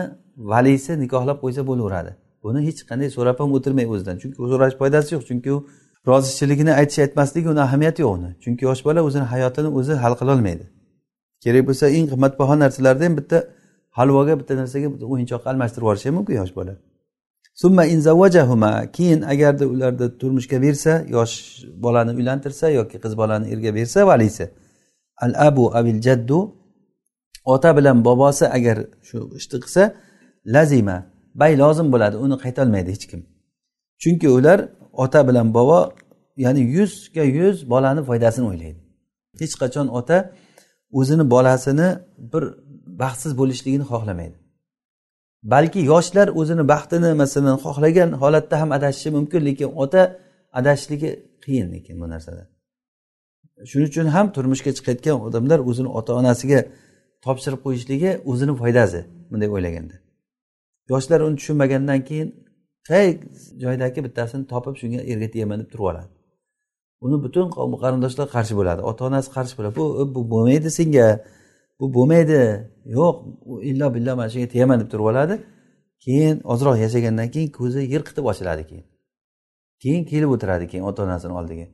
[0.51, 2.11] valisi nikohlab qo'ysa bo'laveradi.
[2.43, 4.15] Buni hech qanday so'rab ham o'tirmay o'zidan.
[4.21, 5.23] Chunki so'rash foydasi yo'q.
[5.29, 5.57] Chunki u
[6.07, 8.29] rozichiligini aytish aytmasligi uni ahamiyati yo'q uni.
[8.43, 10.65] Chunki yosh bola o'zini hayotini o'zi hal qilolmaydi
[11.43, 13.37] kerak bo'lsa eng qimmatbaho narsalarni ham bitta
[13.97, 16.73] halvoga bitta narsaga bitta o'yinchoqqa almashtirib yuborishi ham mumkin yosh bola.
[17.61, 21.33] Summa inzavajahuma keyin agarda ularni turmushga bersa yosh
[21.85, 24.45] bolani uylantirsa yoki qiz bolani erga bersa valisi
[25.25, 26.39] al abu abil jaddu
[27.53, 29.83] ota bilan bobosi agar shu ishni qilsa
[30.55, 30.97] lazima
[31.41, 33.21] bay lozim bo'ladi uni qaytolmaydi hech kim.
[34.01, 34.59] Chunki ular
[35.03, 35.79] ota bilan bobo
[36.37, 38.79] ya'ni yuzga yuz bolani foydasini o'ylaydi.
[39.41, 40.17] Hech qachon ota
[40.99, 41.87] o'zini bolasini
[42.33, 42.43] bir
[43.01, 44.37] baxtsiz bo'lishligini xohlamaydi.
[45.53, 50.01] Balki yoshlar o'zini baxtini masalan xohlagan holatda ham adashishi mumkin lekin ota
[50.59, 51.11] adashishligi
[51.43, 52.43] qiyin lekin bu narsada.
[53.69, 56.59] Shuning uchun ham turmushga chiqayotgan odamlar o'zini ota onasiga
[57.25, 58.99] topshirib qo'yishligi o'zini foydasi
[59.31, 59.95] bunday o'ylaganda.
[60.91, 62.29] Yoshlar uni tushunmagandan keyin
[62.89, 63.05] qay
[63.63, 66.15] joydagi bittasini topib shunga erga deb turib oladi
[67.05, 68.81] uni butun qavmi qarindoshlar qarshi bo'ladi.
[68.89, 69.75] Ota onasi qarshi bo'ladi.
[69.79, 71.07] Bu bu bo'lmaydi senga.
[71.79, 72.39] Bu bo'lmaydi.
[72.97, 73.15] Yo'q
[73.69, 75.35] illo billo mana shunga tegaman deb turib oladi
[76.05, 78.85] keyin ozroq yashagandan keyin ko'zi yirqitib ochiladi keyin.
[79.83, 81.65] Keyin kelib o'tiradi keyin ota onasini oldiga.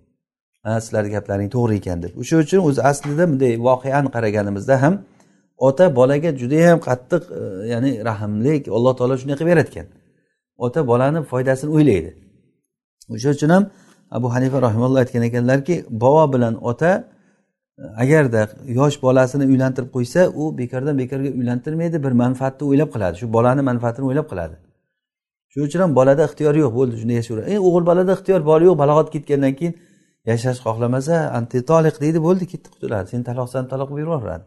[0.63, 2.12] Ha sizlarni gaplaring to'g'ri ekan deb.
[2.21, 4.93] O'sha uchun o'zi aslida bunday voqeani qaraganimizda ham
[5.67, 7.41] ota bolaga judayam qattiq e,
[7.74, 9.88] ya'ni rahmlik alloh taolo shunday qilib yaratgan.
[10.57, 12.11] Ota bolani foydasini o'ylaydi.
[13.13, 13.63] O'sha uchun ham
[14.11, 16.91] abu hanifa rahimalloh aytgan ekanlarki bobo bilan ota
[18.03, 18.41] agarda
[18.79, 23.15] yosh bolasini uylantirib qo'ysa u bekordan bekorga uylantirmaydi bir manfaatni o'ylab qiladi.
[23.21, 24.55] Shu bolani manfaatini o'ylab qiladi.
[25.51, 28.75] Shuning uchun ham bolada ixtiyor yo'q bo'ldi shunday yashayver e o'g'il bolada ixtiyor bor yo'q
[28.83, 29.73] balog'at ketgandan keyin
[30.29, 33.07] yashash xohlamasa antitoliq deydi bo'ldi ketdi qutuladi.
[33.13, 34.45] Sen taloqsan taloq berib yuboradi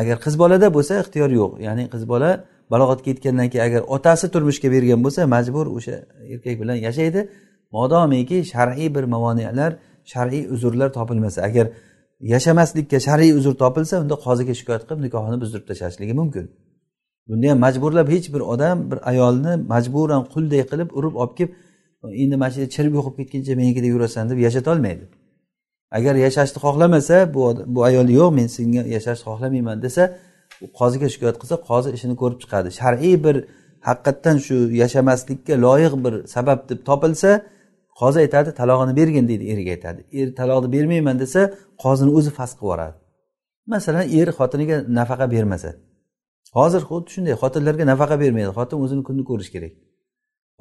[0.00, 1.52] agar qiz bolada bo'lsa ixtiyor yo'q.
[1.66, 2.30] Ya'ni qiz bola
[2.72, 5.96] balog'atga yetgandan keyin agar otasi turmushga bergan bo'lsa majbur o'sha
[6.32, 7.20] erkak bilan yashaydi.
[7.76, 9.72] Modomiki shar'iy bir mavoniyalar
[10.12, 11.66] shar'iy uzrlar topilmasa agar
[12.32, 16.44] yashamaslikka shar'iy uzr topilsa unda qoziga shikoyat qilib nikohini buzdirib tashlashligi mumkin.
[17.28, 21.52] Bunda ham majburlab hech bir odam bir ayolni majburan qulday qilib urib olib kelib
[22.22, 25.04] endi mana shu yerda chirib yo'qib ketguncha menikida yurasan deb yashatolmaydi
[25.98, 27.42] agar yashashni xohlamasa bu
[27.74, 30.02] bu ayol yo'q men senga yashashni xohlamayman desa
[30.78, 32.68] qoziga shikoyat qilsa qozi ishini ko'rib chiqadi.
[32.78, 33.36] Shar'iy bir
[33.88, 37.30] haqiqatdan shu yashamaslikka loyiq bir sabab deb topilsa
[38.00, 40.00] qozi aytadi talog'ini bergin deydi eriga aytadi.
[40.20, 41.40] Er taloqni bermayman desa
[41.84, 42.96] qozini o'zi fasq qilib yuboradi.
[43.72, 45.70] Masalan er xotiniga nafaqa bermasa.
[46.58, 49.72] Hozir xuddi shunday xotinlarga nafaqa bermaydi xotin o'zini kunni ko'rishi kerak.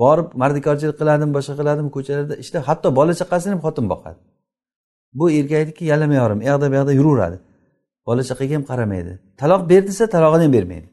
[0.01, 4.19] Borib mardikorchilik qiladimi boshqa qiladimi ko'chalarda ishlab hatto bola chaqasini ham xotin boqadi.
[5.19, 7.37] Bu erga aytdiki yalamayorim u yoqda bu yoqda yuraveradi.
[8.07, 9.13] Bola chaqaga ham qaramaydi.
[9.41, 10.87] Taloq ber desa talog'ini ham bermaydi.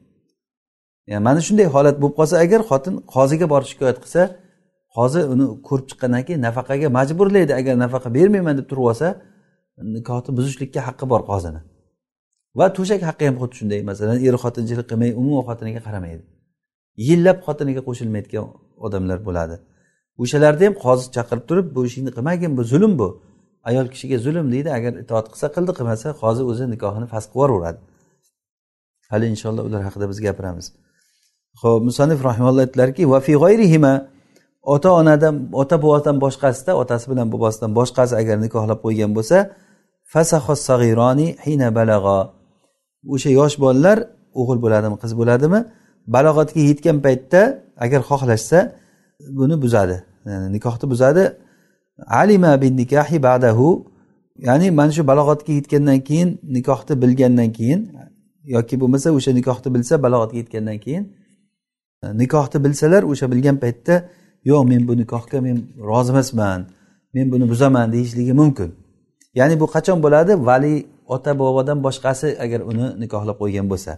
[1.11, 4.21] Yani mana shunday holat bo'lib qolsa agar xotin qoziga borib shikoyat qilsa
[4.95, 7.51] qozi uni ko'rib chiqqandan keyin nafaqaga majburlaydi.
[7.59, 9.07] Agar nafaqa bermayman deb turib olsa
[9.95, 11.61] nikohni buzishlikka haqqi bor qozini
[12.59, 13.79] va to'shak haqqi ham xuddi shunday.
[13.89, 16.23] Masalan er xotinchilik qilmay umuman xotiniga qaramaydi.
[17.07, 18.45] Yillab xotiniga qo'shilmaydigan
[18.85, 19.55] odamlar bo'ladi.
[20.23, 23.07] O'shalarni ham qozi chaqirib turib bu ishingni qilmagin bu zulm bu.
[23.69, 27.79] Ayol kishiga zulm deydi agar itoat qilsa qildi qilmasa hozir o'zi nikohini fas qilib yuboraveradi
[29.11, 30.65] hali inshaalloh ular haqida biz gapiramiz.
[31.61, 33.93] Ho'p musannif rahimalloh aytdilarki va fi g'oyrihima
[34.73, 39.37] ota onadan ota bobodan boshqasida otasi bilan bobosidan boshqasi agar nikohlab qo'ygan bo'lsa
[41.45, 42.19] hina balag'o
[43.13, 43.97] o'sha yosh bolalar
[44.39, 45.59] o'g'il bo'ladimi qiz bo'ladimi
[46.15, 47.41] balog'atga yetgan paytda
[47.85, 48.59] agar xohlashsa
[49.39, 49.97] buni buzadi.
[50.31, 51.23] Yani nikohni buzadi.
[52.07, 53.85] Alima bin nikahi ba'dahu.
[54.37, 57.89] Ya'ni mana shu balog'atga yetgandan keyin nikohni bilgandan keyin
[58.55, 61.03] yoki bo'lmasa o'sha nikohni bilsa balog'atga yetgandan keyin
[62.21, 63.95] nikohni bilsalar o'sha bilgan paytda
[64.49, 65.57] yo'q men bu nikohga men
[65.89, 66.59] rozi emasman
[67.13, 68.69] men buni buzaman deyishligi mumkin.
[69.35, 70.33] Ya'ni bu qachon bo'ladi?
[70.47, 73.91] Vali ota bobodan boshqasi agar uni nikohlab qo'ygan bo'lsa.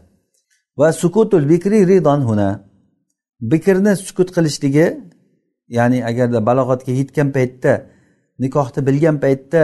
[0.79, 2.49] Va sukutul bikri ridon huna.
[3.51, 4.87] Bikrni sukut qilishligi
[5.77, 7.73] ya'ni agarda balog'atga yetgan paytda
[8.45, 9.61] nikohni bilgan paytda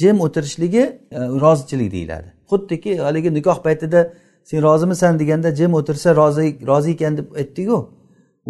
[0.00, 2.28] jim o'tirishligi e, rozichilik deyiladi.
[2.50, 4.00] Xuddiki haligi nikoh paytida
[4.44, 7.78] sen rozimisan deganda jim o'tirsa rozi rozi ekan deb aytdiku.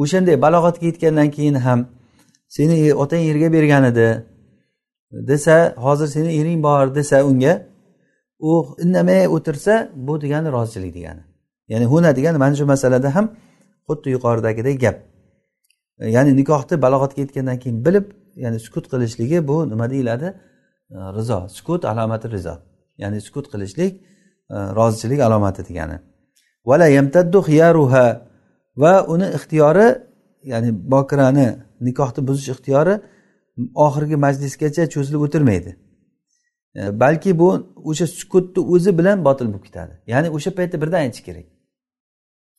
[0.03, 1.81] O'shanday balog'atga yetgandan keyin ham
[2.49, 4.09] seni e, otang yerga bergan edi
[5.13, 7.55] desa hozir seni ering bor desa unga
[8.39, 8.53] u
[8.85, 9.75] indamay o'tirsa
[10.07, 11.23] bu degani rozichilik degani.
[11.69, 13.27] Ya'ni huna degani mana shu masalada ham
[13.89, 14.97] xuddi yuqoridagidek gap.
[15.99, 20.35] E, ya'ni nikohni balog'atga yetgandan keyin bilib ya'ni sukut qilishligi bu nima deyiladi?
[20.91, 21.49] E, rizo.
[21.49, 22.59] Sukut alomati rizo.
[22.99, 23.93] Ya'ni sukut qilishlik
[24.51, 25.99] e, rozichilik alomati degani.
[26.67, 28.07] Vala yamtaddu xiyaruha
[28.77, 29.89] va uni ixtiyori
[30.53, 31.47] ya'ni bokirani
[31.81, 32.95] nikohni buzish ixtiyori
[33.87, 35.77] oxirgi majlisgacha cho'zilib o'tirmaydi.
[36.75, 37.49] E, balki bu
[37.91, 39.93] o'sha sukutni o'zi bilan botil bo'lib ketadi.
[40.13, 41.47] Ya'ni o'sha paytda birdan aytish kerak.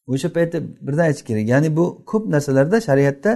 [0.08, 0.58] O'sha paytda
[0.88, 1.46] birdan aytish kerak.
[1.54, 3.32] Ya'ni bu ko'p narsalarda shariatda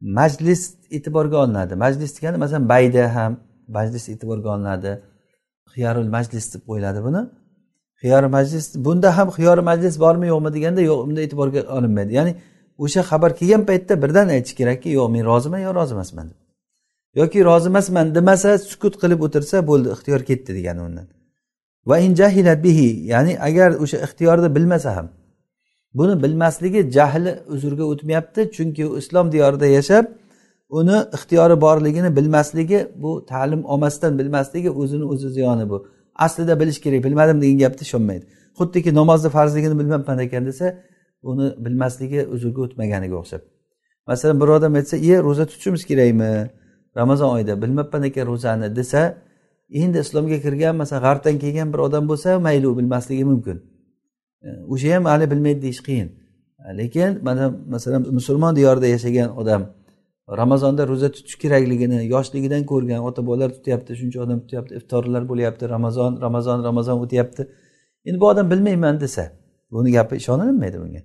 [0.00, 1.74] majlis e'tiborga olinadi.
[1.74, 3.32] Majlis degani masalan bayda ham
[3.68, 4.92] majlis e'tiborga olinadi.
[5.72, 7.22] Xiyorul majlis deb qo'yiladi buni.
[8.00, 12.12] Xiyori majlis bunda ham xiyori majlis bormi yo'qmi deganda yo'q unda e'tiborga olinmaydi.
[12.18, 12.32] Ya'ni
[12.84, 16.26] o'sha xabar kelgan paytda birdan aytish kerakki yo'q men roziman yo rozi emasman?
[16.30, 16.38] deb.
[17.20, 21.06] Yoki rozi emasman demasa sukut qilib o'tirsa bo'ldi ixtiyor ketdi degani undan.
[21.88, 25.06] Va injahilat bihi ya'ni agar o'sha ixtiyorni bilmasa ham
[25.94, 30.04] buni bilmasligi jahli uzrga o'tmayapti chunki u islom diyorida yashab
[30.68, 35.86] uni ixtiyori borligini bilmasligi bu ta'lim olmasdan bilmasligi o'zini o'zi ziyoni bu.
[36.14, 38.24] Aslida bilish kerak bilmadim degan gapni ishonmaydi.
[38.58, 40.66] Xuddiki namozni farzligini bilmabman ekan desa
[41.22, 43.42] uni bilmasligi uzrga o'tmaganiga o'xshab.
[44.06, 46.50] Masalan bir odam aytsa iye ro'za tutishimiz kerakmi?
[46.96, 49.00] Ramazon oyida bilmabman ekan ro'zani desa
[49.70, 53.73] endi islomga kirgan masalan g'arbdan kelgan bir odam bo'lsa mayli u bilmasligi mumkin.
[54.72, 56.08] O'sha ham hali bilmaydi deyish qiyin.
[56.80, 59.62] Lekin mana masalan musulmon diyorida yashagan odam
[60.28, 66.20] ramazonda ro'za tutish kerakligini yoshligidan ko'rgan ota bobolar tutyapti shuncha odam tutyapti iftorlar bo'lyapti ramazon
[66.20, 67.42] ramazon ramazon o'tyapti.
[68.06, 69.24] Endi bu odam bilmayman desa
[69.72, 71.02] buni gapi ishonilinmaydi bunga.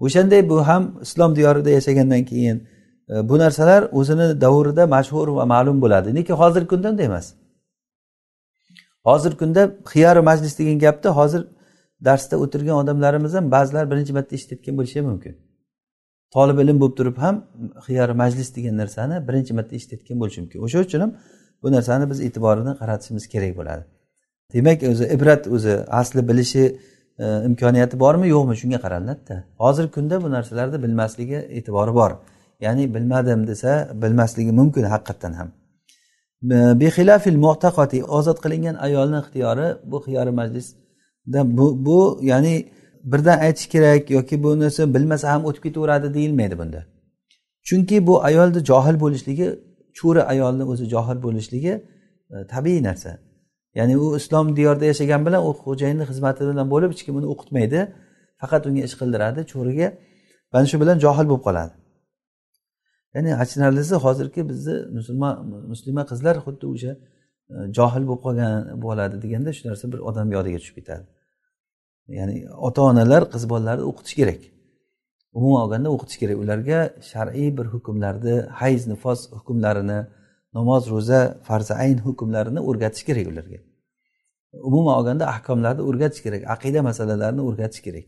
[0.00, 2.56] O'shanday bu ham islom diyorida yashagandan keyin
[3.10, 6.14] e, bu narsalar o'zini davrida mashhur va ma'lum bo'ladi.
[6.14, 7.26] Lekin hozirgi kunda unday emas.
[9.08, 9.62] Hozirgi kunda
[9.92, 11.42] xiyori majlis degan gapni hozir
[12.04, 15.34] darsda o'tirgan odamlarimiz ham ba'zilar birinchi marta eshitayotgan bo'lishi mumkin
[16.34, 17.36] tolib ilm bo'lib turib ham
[17.86, 21.12] xiyori majlis degan narsani birinchi marta eshitayotgan bo'lishi mumkin o'sha uchun ham
[21.62, 23.82] bu narsani biz e'tiborini qaratishimiz kerak bo'ladi
[24.54, 26.64] demak o'zi ibrat o'zi asli bilishi
[27.24, 32.12] e, imkoniyati bormi yo'qmi shunga qaraladida hozirgi kunda bu narsalarni bilmasligi e'tibori bor
[32.66, 33.70] ya'ni bilmadim desa
[34.02, 35.48] bilmasligi mumkin haqiqatdan ham
[36.82, 40.66] bexilafil mu'taqoti ozod qilingan ayolni ixtiyori bu xiyori majlis
[41.58, 42.54] bu bu ya'ni
[43.04, 46.80] birdan aytish kerak yoki bu narsa bilmasa ham o'tib ketaveradi deyilmaydi bunda
[47.68, 49.46] chunki bu ayolni johil bo'lishligi
[49.98, 51.74] cho'ri ayolni o'zi johil bo'lishligi
[52.52, 53.12] tabiiy narsa
[53.78, 57.80] ya'ni u islom diyorida yashagan bilan u xo'jayinni xizmati bilan bo'lib hech kim uni o'qitmaydi
[58.40, 59.88] faqat unga ish qildiradi cho'riga
[60.52, 61.74] mana shu bilan johil bo'lib qoladi
[63.14, 65.34] ya'ni achinarlisi hozirgi bizni musulmon
[65.72, 66.92] muslima qizlar xuddi o'sha
[67.78, 71.04] johil bo'lib qolgan bo'ladi deganda shu narsa bir odam yodiga tushib ketadi
[72.08, 74.40] ya'ni ota onalar qiz bolalarni o'qitish kerak.
[75.38, 76.36] Umuman olganda o'qitish kerak.
[76.42, 76.78] Ularga
[77.10, 79.98] shar'iy bir hukmlarni hayz nifos hukmlarini
[80.56, 83.58] namoz ro'za farzi ayn hukmlarini o'rgatish kerak ularga.
[84.68, 88.06] Umuman olganda ahkomlarni o'rgatish kerak aqida masalalarini o'rgatish kerak.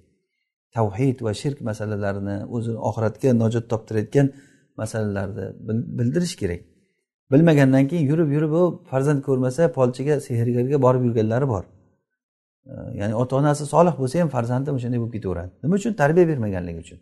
[0.76, 4.26] Tavhid va shirk masalalarini o'zini oxiratga najot toptirayotgan
[4.80, 5.44] masalalarni
[5.98, 6.60] bildirish kerak.
[7.32, 11.64] Bilmagandan keyin yurib yurib u farzand ko'rmasa polchiga sehrgarga borib yurganlari bor.
[13.00, 15.50] Ya'ni ota onasi solih bo'lsa ham farzandi shunday bo'lib ketaveradi.
[15.62, 15.92] Nima uchun?
[16.02, 16.98] Tarbiya bermaganligi uchun.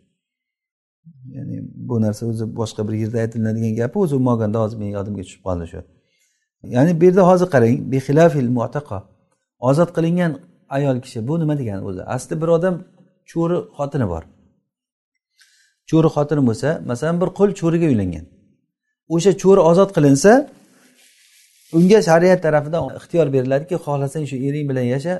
[1.35, 1.55] Ya'ni
[1.89, 5.41] bu narsa o'zi boshqa bir yerda aytilinadigan gapi o'zi umuman olganda hozir meni yodimga tushib
[5.47, 5.79] qoldi shu.
[6.75, 8.97] Ya'ni bu yerda hozir qarang bixilafil mutaqa.
[9.69, 10.31] Ozod qilingan
[10.77, 12.01] ayol kishi bu nima degani o'zi?
[12.15, 12.75] Asli bir odam
[13.31, 14.23] cho'ri xotini bor.
[15.89, 18.25] Cho'ri xotini bo'lsa masalan bir qul cho'riga uylangan.
[19.15, 20.31] O'sha cho'ri ozod qilinsa
[21.77, 25.13] unga shariat tarafidan ixtiyor beriladiki xohlasang shu ering bilan yasha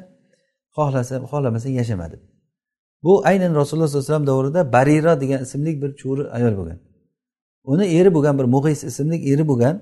[0.79, 2.17] xohlasa xohlamasa yashamadi
[3.03, 6.79] bu aynan rasululloh sollallohu alayhi vasallam davrida barira degan ismli bir cho'ri ayol bo'lgan.
[7.71, 9.75] Uni eri bo'lgan bir mug'is ismli eri bo'lgan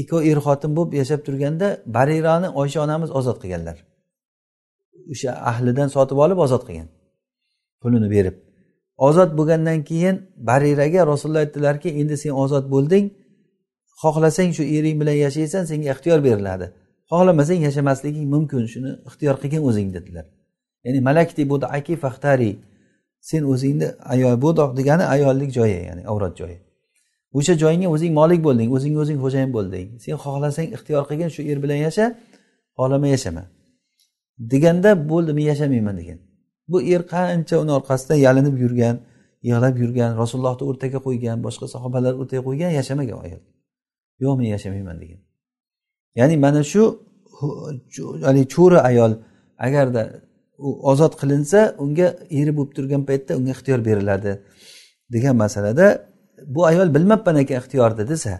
[0.00, 3.76] ikkovi er xotin bo'lib yashab turganda barirani oysha onamiz ozod qilganlar.
[5.12, 6.88] O'sha ahlidan sotib olib ozod qilgan
[7.82, 8.36] pulini berib.
[9.08, 10.16] Ozod bo'lgandan keyin
[10.48, 13.04] bariraga rasululloh aytdilarki endi sen ozod bo'lding
[14.02, 16.66] xohlasang shu ering bilan yashaysan senga ixtiyor beriladi.
[17.14, 20.26] Xohlamasang yashamasliging mumkin shuni ixtiyor qilgin o'zing dedilar.
[20.84, 22.50] Ya'ni malakti budaki faxtari
[23.28, 26.58] sen o'zingni ayol budoq degani ayollik joyi ya'ni avrat joyi.
[27.38, 29.86] O'sha joyingga o'zing molik bo'lding o'zingga o'zing xo'jayin bo'lding.
[30.04, 32.04] Sen xohlasang ixtiyor qilgin shu er bilan yasha
[32.78, 33.44] xohlama yashama.
[34.52, 36.18] Deganda bo'ldi men yashamayman degan.
[36.70, 38.96] Bu er qancha uni orqasidan yalinib yurgan
[39.48, 43.42] yig'lab yurgan rasulullohni o'rtaga qo'ygan boshqa sahobalar o'rtaga qo'ygan yashamagan ayol.
[44.22, 45.20] Yo'q men yashamayman degan.
[46.20, 46.82] Ya'ni mana shu
[48.26, 49.12] haligi cho'ri ayol
[49.66, 50.02] agarda
[50.66, 52.06] u ozod qilinsa unga
[52.38, 54.32] eri bo'lib turgan paytda unga ixtiyor beriladi
[55.14, 55.86] degan masalada
[56.54, 58.34] bu ayol bilmabman ekan ixtiyorni desa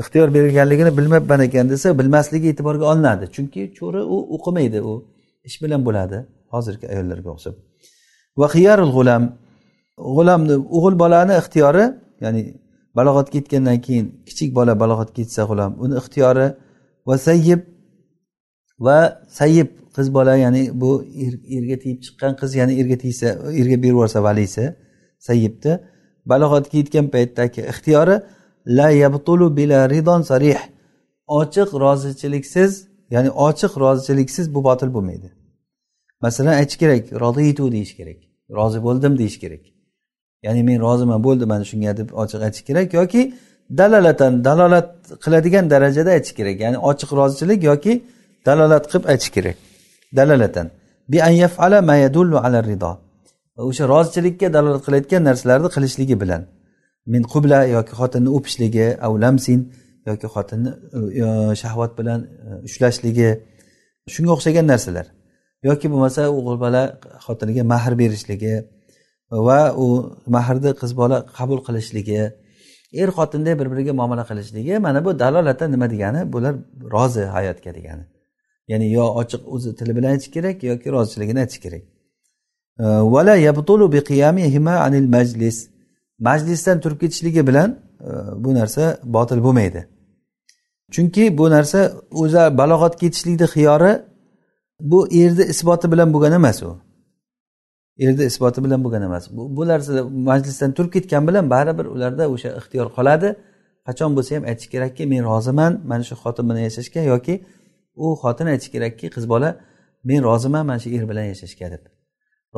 [0.00, 3.24] ixtiyor berilganligini bilmabman ekan desa bilmasligi e'tiborga olinadi.
[3.34, 4.92] Chunki cho'ri u o'qimaydi u
[5.48, 6.18] ish bilan bo'ladi
[6.54, 7.54] hozirgi ayollarga o'xshab.
[8.40, 9.22] Va xiyarul g'ulam
[10.16, 11.84] g'ulamni o'g'il bolani ixtiyori
[12.24, 12.42] ya'ni
[12.98, 16.46] balog'atga yetgandan keyin kichik bola balog'atga yetsa g'ulam uni ixtiyori
[17.06, 17.60] va sayyib
[18.86, 18.98] va
[19.40, 20.90] sayyib qiz bola ya'ni bu
[21.24, 23.28] er, erga tegib chiqqan qiz ya'ni erga tegsa
[23.60, 24.64] erga berib yuborsa valisi
[25.28, 25.72] sayyibni
[26.30, 28.16] balog'atga yetgan paytdagi ixtiyori
[28.78, 30.58] la yabtulu bila ridon sarih
[31.26, 32.72] ochiq rozichiliksiz
[33.10, 35.28] ya'ni ochiq rozichiliksiz bu botil bo'lmaydi.
[36.20, 38.20] Masalan aytish kerak roditu deyish kerak
[38.58, 39.64] rozi bo'ldim deyish kerak.
[40.42, 43.22] Ya'ni men roziman bo'ldi mana shunga deb ochiq aytish kerak yoki
[43.70, 44.88] dalalatan dalolat
[45.24, 46.56] qiladigan darajada aytish kerak.
[46.64, 47.92] Ya'ni ochiq rozichilik yoki
[48.46, 49.56] dalolat qilib aytish kerak.
[50.18, 50.66] Dalalatan.
[51.08, 52.92] Bi an yafala ma yadullu ala rido
[53.68, 56.42] o'sha rozichilikka dalolat qilayotgan narsalarni qilishligi bilan.
[57.12, 59.60] Min qubla yoki xotinni o'pishligi avlamsin
[60.08, 61.26] yoki xotinni e, e,
[61.62, 63.30] shahvat bilan e, ushlashligi
[64.14, 65.06] shunga o'xshagan narsalar.
[65.68, 66.82] Yoki bo'lmasa o'g'il bola
[67.26, 68.54] xotiniga mahr berishligi
[69.46, 69.86] va u
[70.36, 72.20] mahrni qiz bola qabul qilishligi
[73.02, 76.32] er xotinday bir biriga muomala qilishligi mana bu dalolatan nima degani?
[76.32, 76.54] Bular
[76.94, 78.04] rozi hayotga degani.
[78.68, 81.82] Ya'ni yo ochiq o'zi tili bilan aytish kerak yoki rozichiligini aytish kerak.
[83.14, 85.70] Vala yabtulu biqiyamihima anil majlis.
[86.18, 87.70] Majlisdan turib ketishligi bilan
[88.00, 88.10] e,
[88.44, 89.86] bu narsa botil bo'lmaydi.
[90.90, 93.92] Chunki bu narsa o'zi balog'atga yetishlikni xiyori
[94.80, 96.85] bu erni isboti bilan bo'lgan emas u.
[98.00, 99.28] erni isboti bilan bo'lgan emas.
[99.30, 103.28] Bu, narsa majlisdan turib ketgan bilan baribir ularda o'sha ixtiyor qoladi.
[103.88, 107.34] Qachon bo'lsa ham aytish kerakki men roziman mana shu xotin bilan yashashga yoki
[108.04, 109.50] u xotin aytishi kerakki qiz bola
[110.08, 111.82] men roziman mana shu er bilan yashashga deb.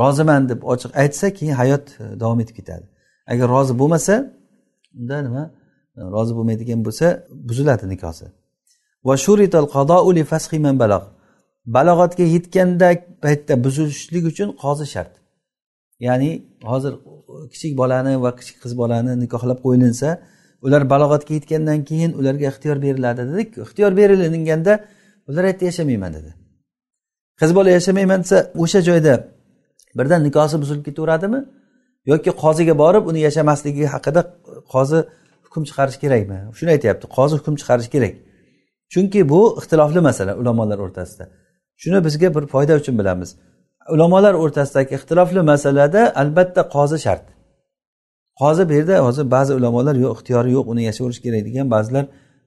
[0.01, 2.86] Roziman deb ochiq aytsa keyin hayot e, davom etib ketadi.
[3.32, 4.14] Agar rozi bo'lmasa
[4.99, 5.45] unda nima
[5.99, 7.07] e, rozi bo'lmaydigan bo'lsa
[7.49, 8.26] buziladi nikosi.
[9.07, 9.14] Va
[11.76, 12.89] balog'atga yetganda
[13.24, 15.17] paytda buzilishlik uchun qozi shart.
[16.07, 16.30] Ya'ni
[16.62, 16.94] hozir
[17.53, 20.09] kichik bolani va kichik qiz bolani nikohlab qo'yilinsa
[20.66, 23.49] ular balog'atga yetgandan keyin ularga ixtiyor beriladi dedik.
[23.64, 24.72] Ixtiyor berilganda
[25.28, 26.30] ular aytdi yashamayman dedi.
[27.40, 29.14] Qiz bola yashamayman desa o'sha joyda
[29.99, 31.40] birdan nikosi buzilib ketaveradimi?
[32.11, 34.20] Yoki qoziga borib uni yashamasligi haqida
[34.74, 34.99] qozi
[35.44, 36.38] hukm chiqarish kerakmi?
[36.59, 38.14] Shuni aytyapti qozi hukm chiqarish kerak.
[38.92, 41.24] Chunki bu ixtilofli masala ulamolar o'rtasida.
[41.82, 43.30] Shuni bizga bir foyda uchun bilamiz.
[43.95, 47.26] Ulamolar o'rtasidagi ixtilofli masalada albatta qozi shart.
[48.41, 52.05] Qozi bu yerda hozir ba'zi ulamolar yo'q ixtiyori yo'q uni yashayverish kerak degan ba'zilar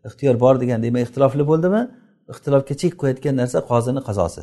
[0.08, 1.82] ixtiyor bor degan demak ixtilofli bo'ldimi?
[2.34, 4.42] Ixtilofga chek qo'yayotgan narsa qozini qazosi.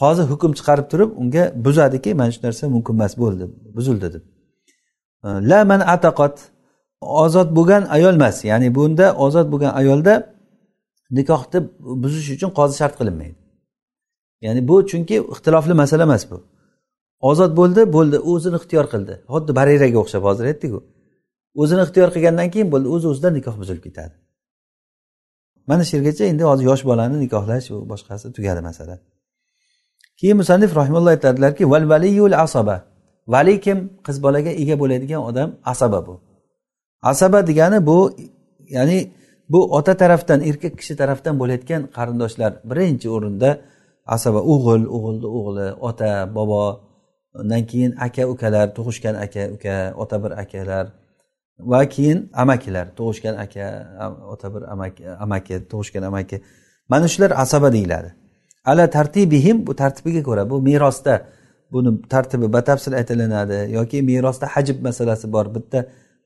[0.00, 3.44] Qozi hukm chiqarib turib unga buzadiki mana shu narsa mumkin emas bo'ldi
[3.76, 4.22] buzildi deb.
[5.50, 6.36] La man ataqot
[7.24, 10.14] ozod bo'lgan ayol emas ya'ni bunda ozod bo'lgan ayolda
[11.18, 11.58] nikohni
[12.02, 13.39] buzish uchun qozi shart qilinmaydi.
[14.44, 16.38] Ya'ni bu chunki ixtilofli masala emas bu.
[17.20, 19.14] Ozod bo'ldi bo'ldi o'zini ixtiyor qildi.
[19.32, 20.78] Xuddi bariraga o'xshab hozir aytdiku.
[21.62, 24.14] O'zini ixtiyor qilgandan keyin bo'ldi o'z o'zidan nikoh buzilib ketadi.
[25.68, 28.94] Mana shu yergacha endi hozir yosh bolani nikohlash u boshqasi tugadi masala.
[30.20, 32.76] Keyin musannif rahimulloh aytadilarki val valiyul asaba.
[33.32, 33.78] Vali kim?
[34.06, 36.14] Qiz bolaga ega bo'ladigan odam asaba bu.
[37.02, 37.98] Asaba degani bu
[38.76, 38.98] ya'ni
[39.52, 43.50] bu ota tarafdan erkak kishi tarafdan bo'layotgan qarindoshlar birinchi o'rinda
[44.14, 46.62] asaba o'g'il o'g'ilni o'g'li ota bobo
[47.40, 50.86] undan keyin aka ukalar tug'ishgan aka uka ota bir akalar
[51.58, 53.66] va keyin amakilar tug'ishgan aka
[54.32, 56.42] ota bir amaki amaki tug'ishgan amaki.
[56.88, 58.14] Mana shular asaba deyiladi.
[58.64, 61.14] Ala tartibihim bu tartibiga ko'ra bu merosda
[61.72, 65.46] buni tartibi batafsil aytilinadi yoki merosda hajb masalasi bor.
[65.54, 65.78] Bitta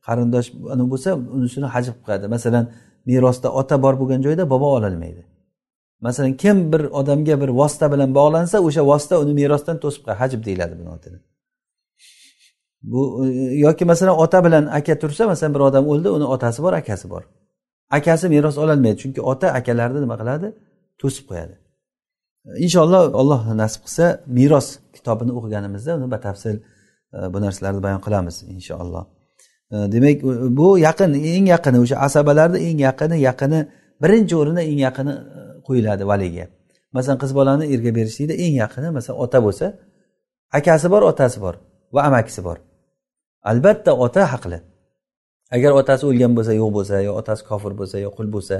[0.06, 0.48] qarindosh
[0.92, 2.26] bo'lsa unisini hajb qiladi.
[2.34, 2.64] Masalan
[3.06, 5.33] merosda ota bor bo'lgan joyda bobo ololmaydi.
[6.06, 10.18] Masalan kim bir odamga bir vosita bilan bog'lansa o'sha vosita uni merosdan to'sib qo'yadi.
[10.22, 11.18] Hajb deyiladi buni otini.
[12.92, 13.28] Bu e,
[13.66, 17.22] yoki masalan ota bilan aka tursa masalan bir odam o'ldi uni otasi bor akasi bor.
[17.98, 20.48] Akasi meros ololmaydi chunki ota akalarni nima qiladi?
[21.00, 21.54] To'sib qo'yadi.
[22.64, 24.06] Inshaalloh alloh nasib qilsa
[24.38, 26.56] meros kitobini o'qiganimizda uni batafsil
[27.16, 29.04] e, bu narsalarni bayon qilamiz inshaalloh.
[29.74, 30.18] E, demak
[30.58, 33.60] bu yaqin eng yaqini o'sha asabalarni eng yaqini yaqini
[34.02, 35.14] birinchi o'rinda eng yaqini
[35.66, 36.44] qo'yiladi valiga.
[36.96, 39.66] Masalan qiz bolani erga berishlikda eng yaqini masalan ota bo'lsa
[40.58, 41.54] akasi bor otasi bor
[41.94, 42.58] va amakisi bor.
[43.50, 44.58] Albatta ota haqli.
[45.56, 48.56] Agar otasi o'lgan bo'lsa yo'q bo'lsa yo otasi kofir bo'lsa yo qul bo'lsa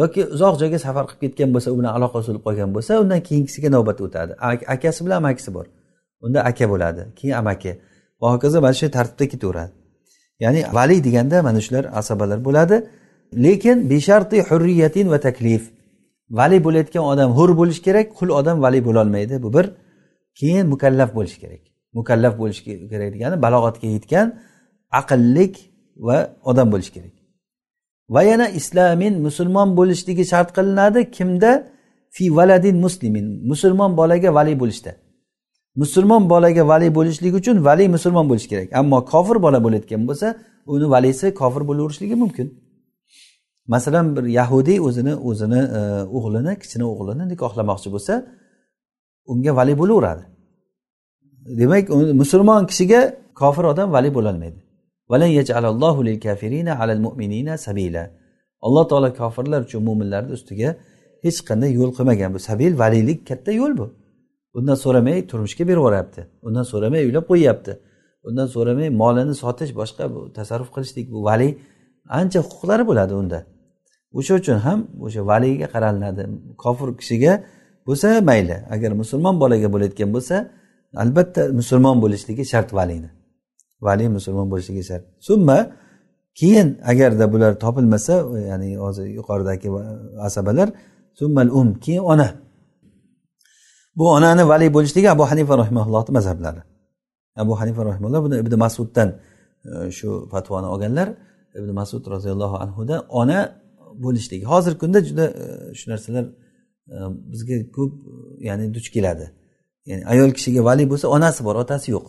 [0.00, 3.68] yoki uzoq joyga safar qilib ketgan bo'lsa u bilan aloqa uzilib qolgan bo'lsa undan keyingisiga
[3.76, 4.32] navbat o'tadi.
[4.74, 5.66] Akasi bilan amakisi bor.
[6.24, 7.72] Unda aka bo'ladi keyin amaki.
[8.20, 9.72] Va hokazo mana shu tartibda ketaveradi.
[10.44, 12.76] Ya'ni vali deganda mana shular asabalar bo'ladi.
[13.44, 15.62] Lekin besharti hurriyatin va taklif.
[16.30, 19.42] Vali bo'layotgan odam hur bo'lishi kerak qul odam vali bo'lolmaydi.
[19.42, 19.66] Bu bir.
[20.34, 21.60] Keyin mukallaf bo'lishi kerak.
[21.92, 22.62] Mukallaf bo'lishi
[22.92, 24.26] kerak degani balog'atga yetgan
[25.00, 25.54] aqllik
[26.06, 27.14] va odam bo'lishi kerak.
[28.14, 31.10] Va yana islamin musulmon bo'lishligi shart qilinadi.
[31.10, 31.52] Kimda?
[32.10, 33.26] Fi valadin muslimin.
[33.50, 34.92] Musulmon bolaga vali bo'lishda.
[35.76, 38.68] Musulmon bolaga vali bo'lishlik uchun vali musulmon bo'lishi kerak.
[38.80, 40.28] Ammo kofir bola bo'layotgan bo'lsa
[40.74, 42.46] uni valisi kofir bo'laverishligi mumkin.
[43.66, 45.80] Masalan bir yahudiy o'zini o'zini e,
[46.16, 48.14] o'g'lini kichkina o'g'lini nikohlamoqchi bo'lsa
[49.32, 50.22] unga vali bo'laveradi.
[51.60, 51.88] Demak
[52.20, 53.00] musulmon kishiga
[53.40, 54.58] kofir odam vali bo'lolmaydi.
[58.66, 60.70] Alloh taolo kofirlar uchun mo'minlarni ustiga
[61.24, 63.86] hech qanday yo'l qilmagan bu sabil valiylik katta yo'l bu.
[64.58, 67.72] Undan so'ramay turmushga berib yuboryapti undan so'ramay uylab qo'yyapti.
[68.28, 71.48] Undan so'ramay molini sotish boshqa bu tasarruf qilishlik bu vali
[72.18, 73.38] ancha huquqlari bo'ladi unda.
[74.18, 76.22] O'sha uchun ham o'sha valiyga qaralinadi
[76.62, 77.32] kofir kishiga
[77.86, 80.36] bo'lsa mayli agar musulmon bolaga bo'layotgan bo'lsa
[81.02, 83.10] albatta musulmon bo'lishligi shart valini.
[83.86, 85.04] Vali musulmon bo'lishligi shart.
[85.28, 85.58] Summa
[86.40, 88.14] keyin agarda bular topilmasa
[88.50, 89.68] ya'ni hozir yuqoridagi
[90.26, 90.68] asabalar
[91.18, 92.28] summal um keyin ona.
[93.98, 96.62] Bu onani vali bo'lishligi abu hanifa rahimaullohni mazhablari.
[97.42, 99.08] Abu hanifa rahimalloh buni ibn masuddan
[99.68, 101.08] e, shu fatvoni olganlar
[101.58, 103.38] ibn masud roziyallohu anhudan ona
[104.04, 104.44] bo'lishligi.
[104.52, 106.24] Hozirgi kunda juda e, shu narsalar
[106.94, 106.96] e,
[107.32, 109.26] bizga ko'p e, ya'ni duch keladi.
[109.90, 112.06] Ya'ni ayol kishiga vali bo'lsa onasi bor otasi yo'q.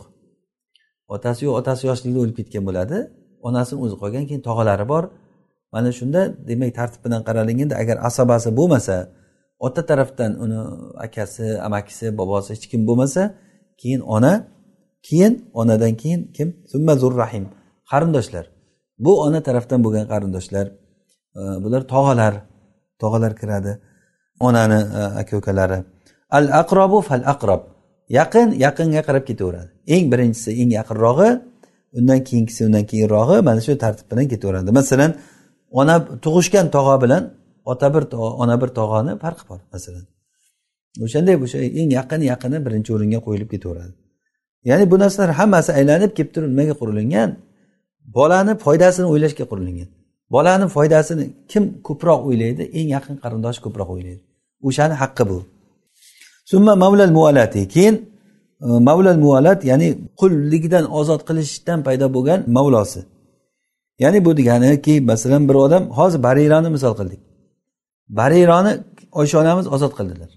[1.15, 2.97] Otasi yo'q otasi yoshlikda o'lib ketgan bo'ladi.
[3.47, 5.03] Onasini o'zi qolgan keyin tog'alari bor.
[5.73, 8.95] Mana shunda demak tartib bilan qaralganda agar asobasi bo'lmasa
[9.65, 10.59] ota tarafdan uni
[11.05, 13.21] akasi amakisi bobosi hech kim bo'lmasa
[13.81, 14.33] keyin ona
[15.07, 16.47] keyin onadan keyin kim?
[16.71, 17.45] Summa rahim
[17.91, 18.45] qarindoshlar.
[18.99, 20.65] Bu ona tarafdan bo'lgan qarindoshlar.
[21.35, 22.33] Bular tog'alar
[23.01, 23.71] tog'alar kiradi.
[24.39, 25.83] Onani e, aka ukalari
[26.37, 27.61] al aqrobu fal aqrob
[28.09, 29.69] yaqin yaqinga qarab ketaveradi.
[29.95, 31.29] Eng birinchisi eng yaqinrog'i
[31.97, 34.69] undan keyingisi undan keyinrog'i mana shu tartib bilan ketaveradi.
[34.79, 35.11] Masalan
[35.79, 37.23] ona tug'ishgan tog'a bilan
[37.71, 38.03] ota bir
[38.43, 40.05] ona bir tog'ani farqi bor masalan.
[41.05, 43.93] O'shanday o'sha eng yaqin yaqini birinchi o'ringa qo'yilib ketaveradi.
[44.69, 47.29] Ya'ni bu narsalar hammasi aylanib kelib turib nimaga qurilgan?
[48.17, 49.89] Bolani foydasini o'ylashga qurilgan.
[50.33, 52.63] Bolani foydasini kim ko'proq o'ylaydi?
[52.77, 54.21] Eng yaqin qarindoshi ko'proq o'ylaydi.
[54.67, 55.37] O'shani haqqi bu.
[56.51, 57.95] Summa mavlal muvalati keyin
[58.65, 59.87] e, mavlal muvalat ya'ni
[60.19, 63.01] qulligidan ozod qilishdan paydo bo'lgan mavlosi.
[64.03, 67.21] Ya'ni bu deganiki masalan bir odam hozir barirani misol qildik.
[68.19, 68.73] Barironi
[69.19, 70.31] oysha onamiz ozod qildilar.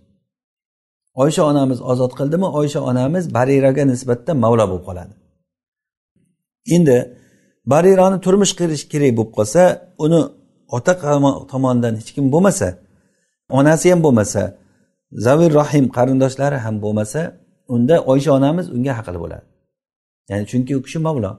[1.23, 2.47] Oysha onamiz ozod qildimi?
[2.61, 5.15] Oysha onamiz bariraga nisbatan mavlo bo'lib qoladi.
[6.77, 6.97] Endi
[7.71, 9.63] barirani turmush qurish kerak bo'lib qolsa
[10.05, 10.21] uni
[10.77, 10.93] ota
[11.53, 12.69] tomonidan hech kim bo'lmasa
[13.59, 14.43] onasi ham bo'lmasa
[15.27, 17.21] zavir rohim qarindoshlari ham bo'lmasa
[17.75, 19.45] unda oysha onamiz unga haqli bo'ladi.
[20.29, 21.31] Ya'ni chunki u kishi mavlo.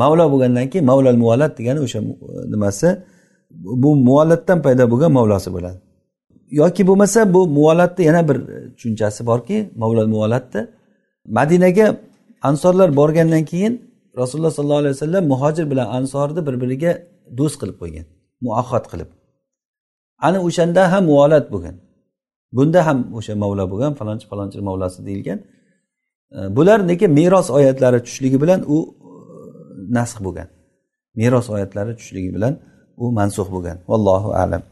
[0.00, 2.00] Mavlo bo'lgandan keyin mavlal muvallat degani o'sha
[2.54, 2.88] nimasi?
[3.82, 5.78] Bu muvallatdan paydo bo'lgan mavlosi bo'ladi.
[6.60, 8.36] Yoki bo'lmasa bu muvallatni yana bir
[8.76, 10.60] tushunchasi borki mavlal muvallatni
[11.38, 11.86] madinaga
[12.48, 13.87] ansorlar borgandan keyin
[14.20, 16.92] rasululloh sollallohu alayhi vasallam muhojir bilan ansorni bir biriga
[17.38, 18.06] do'st qilib qo'ygan
[18.46, 19.08] muahhod qilib.
[20.26, 21.76] Ana o'shanda ham muolat bo'lgan.
[22.56, 25.38] Bunda ham o'sha mavla bo'lgan falonchi falonchi mavlasi deyilgan.
[26.36, 29.10] E, bular lekin meros oyatlari tushishligi bilan u e,
[29.96, 30.48] nasx bo'lgan?
[31.20, 32.54] Meros oyatlari tushishligi bilan
[33.02, 33.76] u mansux bo'lgan.
[33.90, 34.62] Vallohu alam.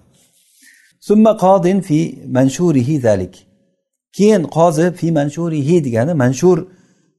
[1.08, 1.98] Summa qodin fi
[2.36, 3.34] manshurihi zalik.
[4.16, 6.58] Keyin qozi fi manshurihi degani manshur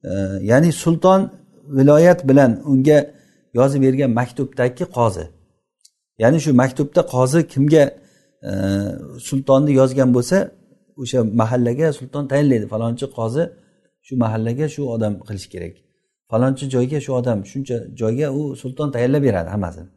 [0.10, 0.14] e,
[0.52, 1.22] ya'ni sulton
[1.78, 3.00] viloyat bilan unga
[3.54, 5.26] yozib bergan maktubdagi qozi.
[6.22, 7.84] Ya'ni shu maktubda qozi kimga
[8.50, 8.52] e,
[9.28, 10.38] sultonni yozgan bo'lsa
[11.02, 12.66] o'sha mahallaga sulton tayinlaydi.
[12.74, 13.44] Falonchi qozi
[14.08, 15.76] shu mahallaga shu odam qilish kerak.
[16.32, 19.90] Falonchi joyga shu odam shuncha joyga u sulton tayinlab beradi hammasini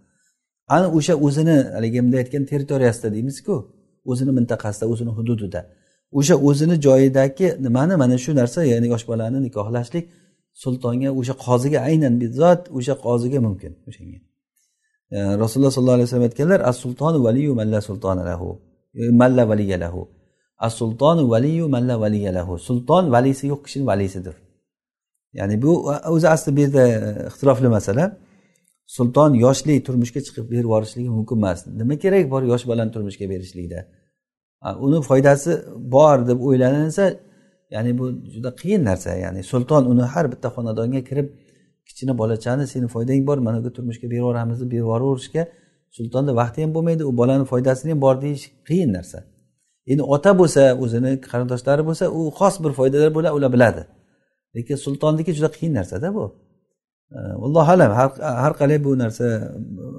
[0.71, 3.55] ana o'sha o'zini haligi bunday aytgan territoriyasida deymizku
[4.11, 5.61] o'zini mintaqasida o'zini hududida.
[6.19, 10.05] O'sha o'zini joyidagi nimani mana shu narsa ya'ni yosh bolani nikohlashlik
[10.63, 14.19] sultonga o'sha qoziga aynan bizot o'sha qoziga mumkin o'shanga
[15.11, 18.51] e, rasululloh sollallohu alayhi vasallam aytganlar as sultonu valiyu malla sultona lahu.
[18.95, 20.03] E, malla valiya lahu.
[20.59, 22.59] As sultonu valiyu malla valiya lahu.
[22.59, 24.35] Sulton valisi yo'q kishini valisidir.
[25.39, 25.73] Ya'ni bu
[26.15, 28.05] o'zi asli bu yerda e, ixtirofli masala.
[28.97, 31.59] Sulton yoshli turmushga chiqib berib yuborishligi mumkin emas.
[31.81, 33.81] Nima kerak bor yosh bolani turmushga berishlikda?
[34.87, 35.53] Uni foydasi
[35.95, 37.05] bor deb o'ylanilsa
[37.75, 39.11] ya'ni bu juda qiyin narsa.
[39.25, 41.29] Ya'ni sulton uni har bitta xonadonga kirib
[41.87, 45.43] kichkina bolachani seni foydang bor mana bu turmushga berib yuboramiz deb berib yuboraverishga
[45.97, 49.19] sultonni vaqti ham bo'lmaydi u bolani foydasini ham bor deyish qiyin narsa.
[49.91, 53.83] Endi ota bo'lsa o'zini qarindoshlari bo'lsa u xos bir foydalar bo'ladi ular biladi.
[54.57, 56.25] Lekin sultonniki juda qiyin narsada bu.
[57.47, 57.91] Allohu alam
[58.45, 59.27] har qalay bu narsa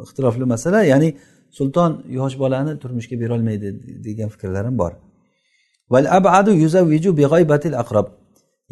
[0.05, 0.79] ixtilofli masala.
[0.91, 1.09] Ya'ni
[1.57, 3.67] sulton yosh bolani turmushga berolmaydi
[4.07, 4.91] degan fikrlar ham bor.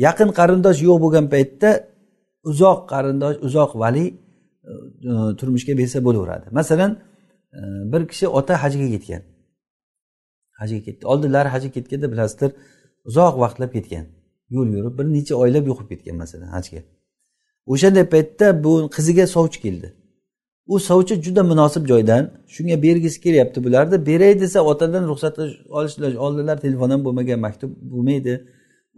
[0.05, 1.69] Yaqin qarindosh yo'q bo'lgan paytda
[2.51, 4.71] uzoq qarindosh uzoq vali e,
[5.09, 6.45] e, turmushga bersa bo'laveradi.
[6.59, 6.91] Masalan
[7.57, 7.59] e,
[7.91, 9.21] bir kishi ota hajga ketgan.
[10.59, 11.03] Hajga ketdi.
[11.11, 12.51] Oldinlari hajga ketganda bilasizlar
[13.09, 14.05] uzoq vaqtlab ketgan.
[14.55, 16.81] Yo'l yurib bir necha oylab yo'qib ketgan masalan hajga.
[17.73, 19.87] O'shanday paytda bu qiziga sovchi keldi.
[20.73, 22.23] U sovchi juda munosib joydan
[22.55, 25.35] shunga bergisi kelyapti bularni beray desa otadan ruxsat
[25.77, 28.33] olishlar oldilar telefon ham bo'lmagan maktub bo'lmaydi.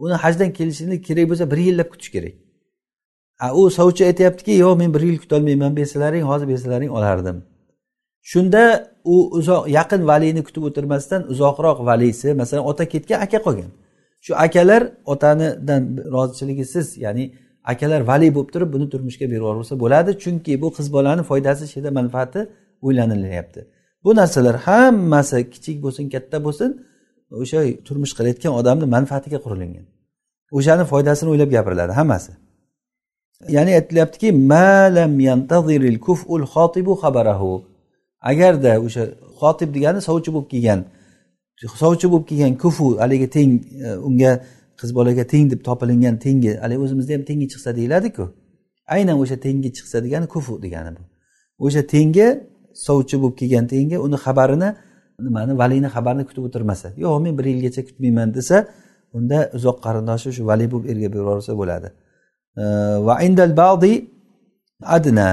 [0.04, 2.34] Uni hajdan kelishini kerak bo'lsa bir yillab kutish kerak.
[3.44, 7.36] A u sovchi aytyaptiki yo'q men bir yil kutolmayman bersalaring hozir bersalaring olardim.
[8.30, 8.62] Shunda
[9.04, 13.70] u uzoq yaqin valiyni kutib o'tirmasdan uzoqroq valiysi masalan ota ketgan aka qolgan.
[14.24, 15.82] Shu akalar otanidan
[16.14, 17.24] rozichiligisiz ya'ni
[17.64, 20.10] akalar valiy bo'lib turib buni turmushga berib yuborsa bo'ladi.
[20.22, 22.40] Chunki bu qiz bolani foydasi ichida manfaati
[22.86, 23.60] o'ylanilyapti.
[24.04, 26.70] Bu narsalar hammasi kichik bo'lsin katta bo'lsin
[27.42, 29.84] o'sha turmush qilayotgan odamni manfaatiga qurilingan
[30.58, 32.32] o'shani foydasini o'ylab gapiriladi hammasi.
[33.56, 34.28] Ya'ni aytilyaptiki
[38.30, 39.04] agarda o'sha
[39.40, 40.80] xotib degani sovchi bo'lib kelgan
[41.82, 43.50] sovchi bo'lib kelgan kufu haligi teng
[43.86, 44.32] e, unga
[44.82, 48.24] qiz bolaga teng deb topilingan tengi haligi o'zimizda ham tengi chiqsa deyiladiku.
[48.94, 51.02] Aynan o'sha tengi chiqsa degani kufu degani bu.
[51.64, 52.26] O'sha tengi
[52.86, 54.68] sovchi bo'lib kelgan tengi uni xabarini
[55.26, 58.56] nimani valini xabarini kutib o'tirmasa yo'q men bir yilgacha kutmayman desa
[59.16, 61.88] unda uzoq qarindoshi shu vali bo'lib erga berib bo'ladi.
[63.06, 63.92] Va indal badi
[64.96, 65.30] adna.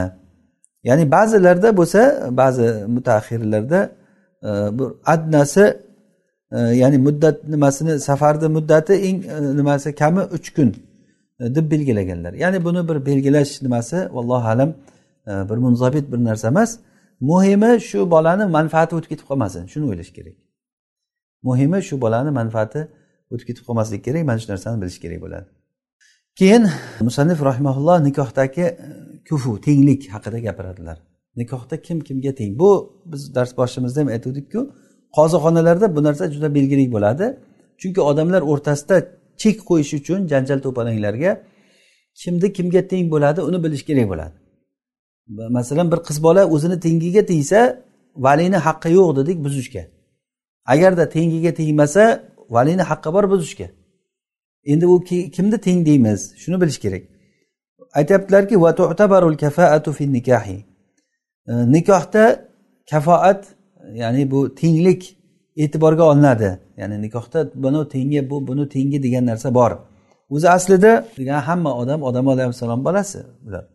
[0.88, 2.02] Ya'ni ba'zilarda bo'lsa
[2.42, 3.80] ba'zi mutaxirlarda
[4.44, 5.64] bir bu adnasi
[6.52, 10.76] ya'ni muddat nimasini safarni muddati eng e, nimasi kami uch kun
[11.40, 12.34] e, deb belgilaganlar.
[12.34, 14.70] Ya'ni buni bir belgilash nimasi vallohu alam
[15.28, 16.80] e, bir munzabit bir narsa emas.
[17.22, 19.68] Muhimi shu bolani manfaati o'tib ketib qolmasin.
[19.68, 20.36] Shuni o'ylash kerak.
[21.44, 22.88] Muhimi shu bolani manfaati
[23.32, 25.48] o'tib ketib qolmasligi kerak mana shu narsani bilish kerak bo'ladi.
[26.40, 26.64] Keyin
[27.08, 28.66] musannif rahimaulloh nikohdagi
[29.30, 30.98] kufu tenglik haqida gapiradilar.
[31.36, 32.60] Nikohda kim kimga teng?
[32.60, 32.70] Bu
[33.06, 34.62] biz dars boshimizda ham aytgandikku
[35.18, 37.26] qozixonalarda bu narsa juda belgili bo'ladi.
[37.82, 38.98] Chunki odamlar o'rtasida
[39.42, 41.32] chek qo'yish uchun janjal to'polonlarga
[42.22, 44.36] kimni kimga teng bo'ladi uni bilish kerak bo'ladi.
[45.58, 47.60] Masalan bir qiz bola o'zini tengiga tegsa
[48.26, 49.84] valini haqqi yo'q dedik buzishga.
[50.74, 52.04] Agarda tengiga tegmasa
[52.56, 53.68] valini haqqi bor buzishga.
[54.72, 55.04] Endi u
[55.36, 57.04] kimni teng deymiz shuni bilish kerak.
[58.00, 58.56] Aytyaptilarki
[61.52, 62.24] e, nikohda
[62.92, 63.42] kafoat
[63.94, 65.18] ya'ni bu tenglik
[65.58, 66.60] e'tiborga olinadi.
[66.78, 69.72] Ya'ni nikohda buni tengi bu buni tengi degan narsa bor.
[70.30, 73.66] O'zi aslida degan hamma odam odam alayhissalom bolasi bular.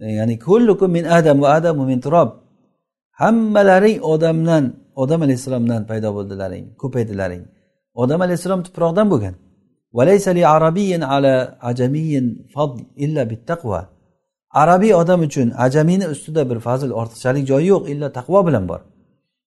[0.00, 2.28] E, ya'ni kullukum min adam va adamu min turob
[3.22, 4.64] hammalaring odamdan
[5.02, 7.42] odam alayhissalomdan paydo bo'ldilaring ko'paydilaring
[8.02, 9.34] odam alayhissalom tuproqdan bo'lgan.
[14.62, 18.80] Arabiy odam uchun ajamiyni ustida bir fazil ortiqchalik joyi yo'q illo taqvo bilan bor.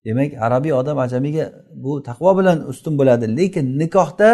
[0.07, 1.45] Demak arabiy odam ajamiyga
[1.83, 3.25] bu taqvo bilan ustun bo'ladi.
[3.37, 4.29] Lekin nikohda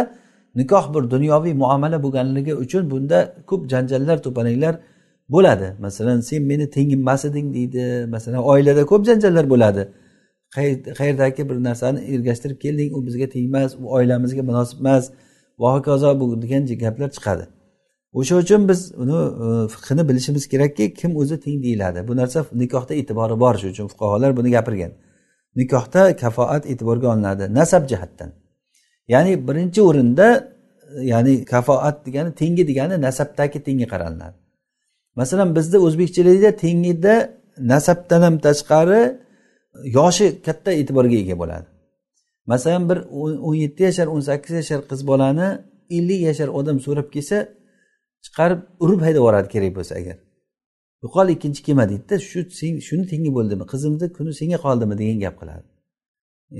[0.60, 3.20] nikoh bir dunyoviy muomala bo'lganligi uchun bunda
[3.50, 4.74] ko'p janjallar to'polonlar
[5.36, 5.68] bo'ladi.
[5.86, 7.84] Masalan sen meni tengim emas eding deydi.
[8.16, 9.84] Masalan oilada ko'p janjallar bo'ladi.
[11.00, 15.04] Qayerdagi bir narsani ergashtirib kelding u bizga tegmas u oilamizga munosib emas
[15.62, 17.46] va hokazo bu degan gaplar chiqadi.
[18.20, 22.08] O'sha uchun biz uni e, fiqhini bilishimiz kerakki kim o'zi teng deyiladi.
[22.08, 24.92] Bu narsa nikohda e'tibori bor shuning uchun fuqarolar buni gapirgan.
[25.60, 27.44] Nikohda kafoat e'tiborga olinadi.
[27.60, 28.30] Nasab jihatdan.
[29.14, 30.28] Ya'ni birinchi o'rinda
[31.12, 34.38] ya'ni kafoat degani tengi degani nasabdagi tengi qaralinadi
[35.16, 37.16] masalan bizda o'zbekchilikda tengida
[37.74, 39.02] nasabdan ham tashqari
[39.98, 41.68] yoshi katta e'tiborga ega bo'ladi.
[42.52, 42.98] Masalan bir
[43.48, 45.48] o'n yetti yashar o'n sakkiz yashar qiz bolani
[45.98, 47.38] ellik yashar odam so'rab kelsa
[48.26, 50.18] chiqarib urib haydab yuboradi kerak bo'lsa agar.
[51.04, 53.66] Yo'qol ikkinchi kelma deydida shu sen shuni tengi bo'ldimi?
[53.72, 54.94] Qizimni kuni senga qoldimi?
[55.02, 55.66] degan gap qiladi.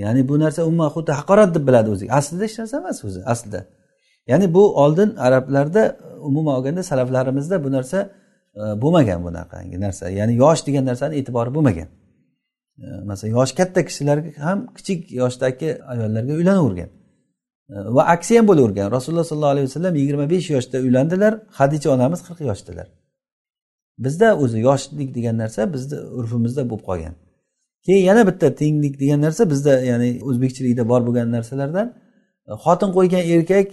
[0.04, 2.06] Ya'ni bu narsa umuman xuddi haqorat deb biladi o'zi.
[2.20, 3.62] Aslida hech narsa emas o'zi aslida.
[4.32, 5.98] Ya'ni bu oldin arablarda
[6.30, 7.98] umuman olganda salaflarimizda bu narsa
[8.56, 10.10] e, bo'lmagan bunaqangi narsa.
[10.20, 11.88] Ya'ni yosh degan narsani e'tibori bo'lmagan.
[12.84, 16.90] E, masalan yoshi katta kishilarga ham kichik yoshdagi ayollarga uylanavergan.
[17.74, 18.92] E, va aksi ham bo'lavergan.
[18.98, 22.88] Rasululloh sollallohu alayhi vasallam yigirma besh yoshda uylandilar hadicha onamiz qirq yoshdalar
[23.98, 27.16] bizda o'zi yoshlik degan narsa bizni urfimizda bo'lib qolgan.
[27.86, 31.88] Keyin yana bitta tenglik degan narsa bizda ya'ni o'zbekchilikda bor bo'lgan narsalardan.
[32.64, 33.70] Xotin qo'ygan erkak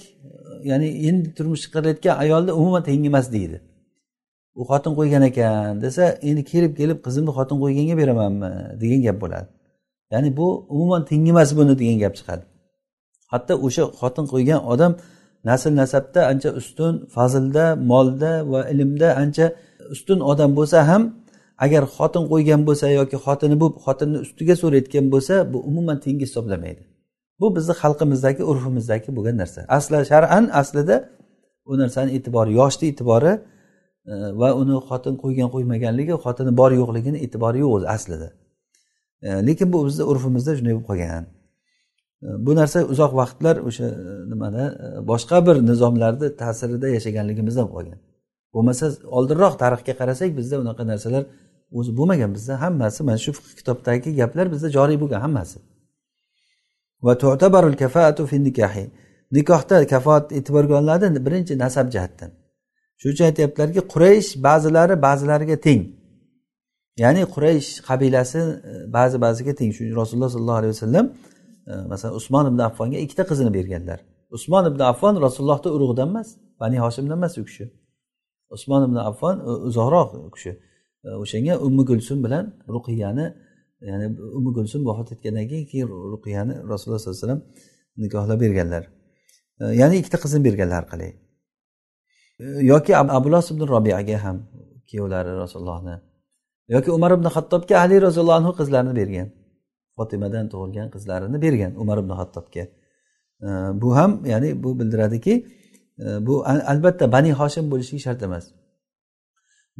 [0.70, 3.58] ya'ni endi turmush chiqarayotgan ayolni umuman teng emas deydi.
[4.60, 8.50] U xotin qo'ygan ekan desa endi kelib kelib qizimni xotin qo'yganga beramanmi
[8.82, 9.48] degan gap bo'ladi.
[10.12, 12.44] Ya'ni bu umuman teng emas buni degan gap chiqadi.
[13.32, 14.92] Hatto o'sha xotin qo'ygan odam
[15.48, 19.46] nasl nasabda ancha ustun fazilda molda va ilmda ancha
[19.94, 21.02] ustun odam bo'lsa ham
[21.64, 26.82] agar xotin qo'ygan bo'lsa yoki xotini bo'lib xotinni ustiga so'rayotgan bo'lsa bu umuman tengi hisoblamaydi.
[27.40, 29.60] Bu bizni xalqimizdagi urfimizdagi bo'lgan narsa.
[29.78, 30.96] Asli shar'an aslida
[31.70, 33.32] u narsani e'tibori yoshni e'tibori
[34.12, 38.28] e, va uni xotin qo'ygan qo'ymaganligi xotini bor yo'qligini e'tibori yo'q o'zi aslida.
[39.26, 41.24] E, lekin bu bizni urfimizda shunday bo'lib qolgan.
[42.24, 43.86] E, bu narsa uzoq vaqtlar o'sha
[44.30, 44.64] nimada
[45.10, 48.00] boshqa bir nizomlarni ta'sirida yashaganligimizdan qolgan.
[48.54, 48.86] Bo'lmasa
[49.16, 51.22] oldinroq tarixga qarasak bizda unaqa narsalar
[51.78, 52.30] o'zi bo'lmagan.
[52.36, 55.58] Bizda hammasi mana shu kitobdagi gaplar bizda joriy bo'lgan hammasi.
[57.06, 58.84] Va tu'tabarul kafaatu fi nikahi.
[59.36, 62.30] Nikohda kafoat e'tiborga olinadi birinchi nasab jihatdan.
[63.00, 65.82] Shuning uchun aytyaptilarki quraysh ba'zilari ba'zilariga teng.
[67.02, 68.40] Ya'ni quraysh qabilasi
[68.70, 69.70] e, ba'zi ba'ziga teng.
[69.76, 71.06] Shuning rasululloh sollallohu alayhi vasallam
[71.70, 73.98] e, masalan usmon ibn affonga ikkita qizini berganlar.
[74.36, 76.28] Usmon ibn affon rasulullohni urug'idan emas
[76.60, 77.64] bani hoshimdan emas u kishi.
[78.54, 79.36] Usmon ibn affon
[79.68, 80.52] uzoqroq u kishi.
[81.04, 82.44] E, o'shanga ummi gulsum bilan
[82.74, 83.26] ruqiyani
[83.90, 84.06] ya'ni
[84.38, 87.42] ummi gulsum vafot etgandan keyin keyin ruqiyani rasululloh sollallohu alayhi vasallam
[88.02, 88.84] nikohlab berganlar.
[89.60, 91.10] E, ya'ni ikkita qizini berganlar har qalay
[92.42, 94.36] e, yoki abulos ibn robiyaga ham
[94.88, 95.96] kuyovlari rasulullohni
[96.74, 99.28] yoki umar ibn hattobga ali roziyallohu anhu qizlarini bergan
[99.96, 102.64] fotimadan tug'ilgan qizlarini bergan umar ibn hattobga
[103.82, 105.34] bu ham ya'ni bu bildiradiki
[106.26, 108.44] bu albatta bani hoshim bo'lishligi shart emas.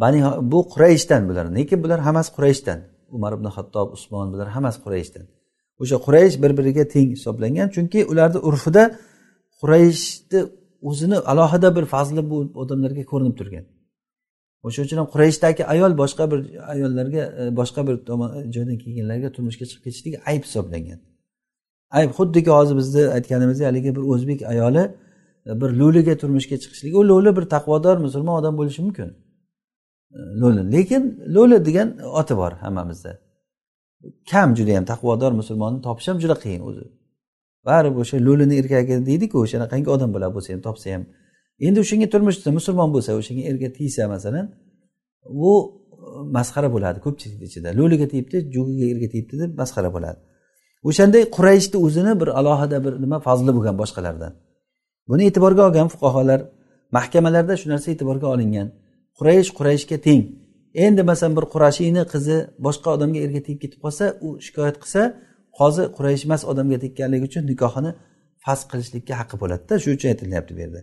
[0.02, 0.20] Bani
[0.52, 2.78] bu qurayishdan bular lekin bular hammasi qurayishdan
[3.16, 5.24] umar ibn hattob usmon bular hammasi qurayishdan
[5.82, 8.84] o'sha quraysh bir biriga teng hisoblangan chunki ularni urfida
[9.60, 10.40] qurayishni
[10.90, 13.64] o'zini alohida bir fazli bu odamlarga ko'rinib turgan.
[14.66, 16.40] O'shaning uchun ham qurayshdagi ayol boshqa bir
[16.74, 17.96] ayollarga e, boshqa bir
[18.54, 21.00] joydan kelganlarga turmushga chiqib ketishligi ayb hisoblangan.
[21.98, 24.84] Ayb xuddiki hozir bizni aytganimizdek haligi bir o'zbek ayoli
[25.46, 29.08] E, bir lo'liga turmushga chiqishligi u lo'li bir taqvodor musulmon odam bo'lishi mumkin.
[30.16, 30.62] E, lo'li.
[30.74, 31.02] Lekin
[31.36, 31.88] lo'li degan
[32.20, 33.12] oti bor hammamizda.
[34.30, 36.84] Kam judayam taqvodor musulmonni topish ham juda qiyin o'zi.
[37.66, 41.02] Baribir o'sha lo'lini erkagi deydiku o'shanaqangi odam bo'ladi bo'lsa ham topsa ham.
[41.66, 44.46] Endi o'shanga turmushda musulmon bo'lsa o'shanga erga tegsa masalan
[45.48, 45.68] u e,
[46.36, 47.68] masxara bo'ladi ko'pchilik ichida.
[47.78, 50.20] Lo'liga tegibdi jo'giga erga tegibdi deb masxara bo'ladi.
[50.88, 54.32] O'shanday qurayishni o'zini bir alohida bir nima fazli bo'lgan boshqalardan.
[55.10, 56.40] Buni e'tiborga olgan fuqarolar
[56.96, 58.68] mahkamalarda shu narsa e'tiborga olingan.
[59.18, 60.22] Quraysh qurayshga teng.
[60.84, 62.36] Endi masalan bir qurashiyni qizi
[62.66, 65.02] boshqa odamga erga tegib ketib qolsa u shikoyat qilsa
[65.58, 67.90] qozi quraysh emas odamga tekkanligi uchun nikohini
[68.44, 69.74] fasd qilishlikka haqqi bo'ladida.
[69.82, 70.80] Shuning uchun aytilyapti bu yerda.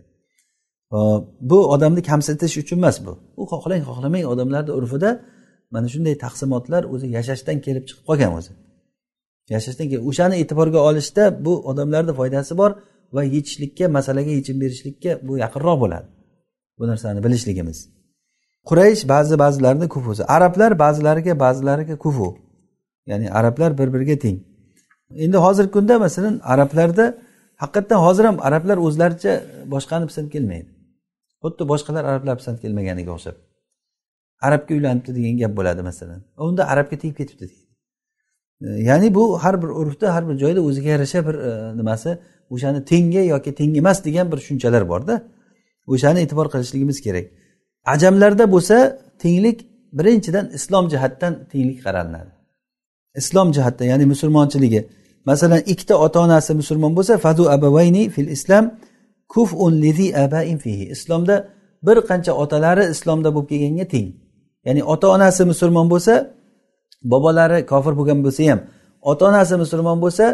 [1.50, 3.12] Bu odamni kamsitish uchun emas bu.
[3.40, 5.10] U xohlang xohlamang odamlarni urfida
[5.74, 8.52] mana shunday taqsimotlar o'zi yashashdan kelib chiqib qolgan o'zi.
[9.54, 12.70] Yashashdan kelib o'shani e'tiborga olishda bu odamlarni foydasi bor.
[13.14, 16.06] Va yechishlikka masalaga yechim berishlikka bu yaqinroq bo'ladi.
[16.78, 17.78] Bu narsani bilishligimiz.
[18.68, 22.28] Quraysh ba'zi ba'zilarini kufusi arablar ba'zilariga ba'zilariga kufu.
[23.10, 24.38] Ya'ni arablar bir biriga teng.
[25.24, 27.04] Endi hozirgi kunda masalan arablarda
[27.62, 29.32] haqiqatdan hozir ham arablar o'zlaricha
[29.74, 30.70] boshqani pisand kelmaydi.
[31.42, 33.36] Xuddi boshqalar arablar pisand kelmaganiga o'xshab.
[34.46, 36.20] Arabga uylanibdi degan gap bo'ladi masalan.
[36.48, 37.68] Unda arabga tegib ketibdi deydi.
[38.60, 42.18] Ya'ni bu har bir urfda har bir joyda o'ziga yarasha bir e, nimasi
[42.54, 45.14] o'shani tengi yoki teng emas degan bir tushunchalar borda.
[45.92, 47.26] O'shani e'tibor qilishligimiz kerak.
[47.94, 48.76] Ajamlarda bo'lsa
[49.22, 49.58] tenglik
[49.98, 52.38] birinchidan islom jihatdan tenglik qaraladi
[53.20, 54.80] islom jihatdan ya'ni musulmonchiligi.
[55.24, 58.64] Masalan ikkita ota onasi musulmon bo'lsa fadu abavayni fil islam
[59.32, 60.84] kufun lizi abain fihi.
[60.94, 61.36] Islomda
[61.86, 64.08] bir qancha otalari islomda bo'lib kelganga teng.
[64.66, 66.14] Ya'ni ota onasi musulmon bo'lsa
[67.12, 68.60] bobolari kofir bo'lgan bo'lsa ham
[69.10, 70.24] ota onasi musulmon bo'lsa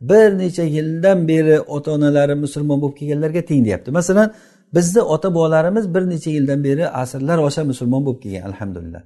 [0.00, 3.90] bir necha yildan beri ota onalari musulmon bo'lib kelganlarga teng deyapti.
[3.90, 4.32] Masalan
[4.74, 9.02] bizni ota bobolarimiz bir necha yildan beri asrlar osha musulmon bo'lib kelgan alhamdulillah.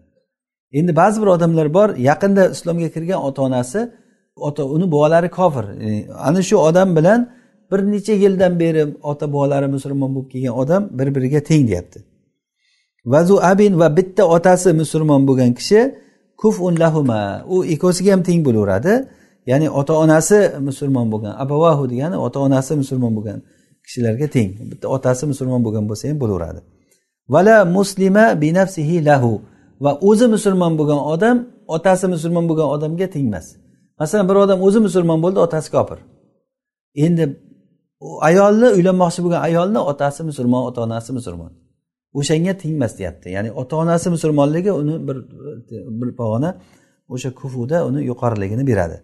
[0.73, 3.81] Endi ba'zi bir odamlar bor yaqinda islomga kirgan ota onasi
[4.37, 5.65] ota uni bobolari kofir.
[5.87, 5.89] E,
[6.29, 7.31] ana shu odam bilan
[7.73, 11.99] bir necha yildan beri ota bobolari musulmon bo'lib kelgan odam bir biriga teng deyapti.
[13.13, 15.81] Vazu abin va bitta otasi musulmon bo'lgan kishi
[16.41, 18.95] kufun lahuma u ikkovsiga ham teng bo'laveradi.
[19.51, 20.39] Ya'ni ota onasi
[20.69, 23.39] musulmon bo'lgan abavahu degani ota onasi musulmon bo'lgan
[23.85, 24.51] kishilarga teng.
[24.71, 26.61] Bitta otasi musulmon bo'lgan bo'lsa ham bo'laveradi.
[27.35, 29.33] Vala muslima binafsihi lahu.
[29.85, 31.37] Va o'zi musulmon bo'lgan odam
[31.77, 33.47] otasi musulmon bo'lgan odamga teng emas.
[34.01, 35.99] Masalan bir odam o'zi musulmon bo'ldi otasi kofir.
[37.05, 37.25] Endi
[38.29, 41.53] ayolni uylanmoqchi bo'lgan ayolni otasi musulmon ota onasi musulmon.
[42.19, 43.29] O'shanga tengmas deyapti.
[43.37, 45.17] Ya'ni ota onasi musulmonligi uni bir
[46.01, 46.51] bir pog'ona
[47.15, 48.97] o'sha kufuda uni yuqoriligini beradi.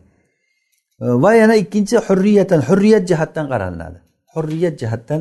[1.01, 3.98] Va yana ikkinchi hurriyatan hurriyat jihatdan qaralinadi
[4.34, 5.20] hurriyat jihatdan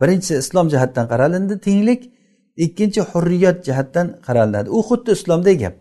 [0.00, 2.02] birinchisi islom jihatdan qaralindi tenglik
[2.64, 4.68] ikkinchi hurriyat jihatdan qaraladi.
[4.76, 5.74] U xuddi islomdek gap.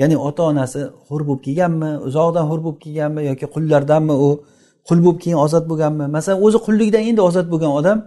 [0.00, 4.28] Ya'ni ota onasi hur bo'lib kelganmi uzoqdan hur bo'lib kelganmi yoki qullardanmi u
[4.88, 6.04] qul bo'lib keyin ozod bo'lganmi?
[6.16, 7.98] Masalan o'zi qullikdan endi ozod bo'lgan odam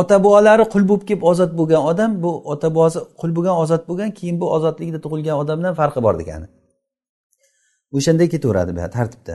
[0.00, 4.10] ota bobolari qul bo'lib kelib ozod bo'lgan odam bu ota bobosi qul bo'lgan ozod bo'lgan
[4.18, 6.46] keyin bu ozodlikda tug'ilgan odamdan farqi bor degani.
[7.96, 9.34] O'shanday ketaveradi bu tartibda.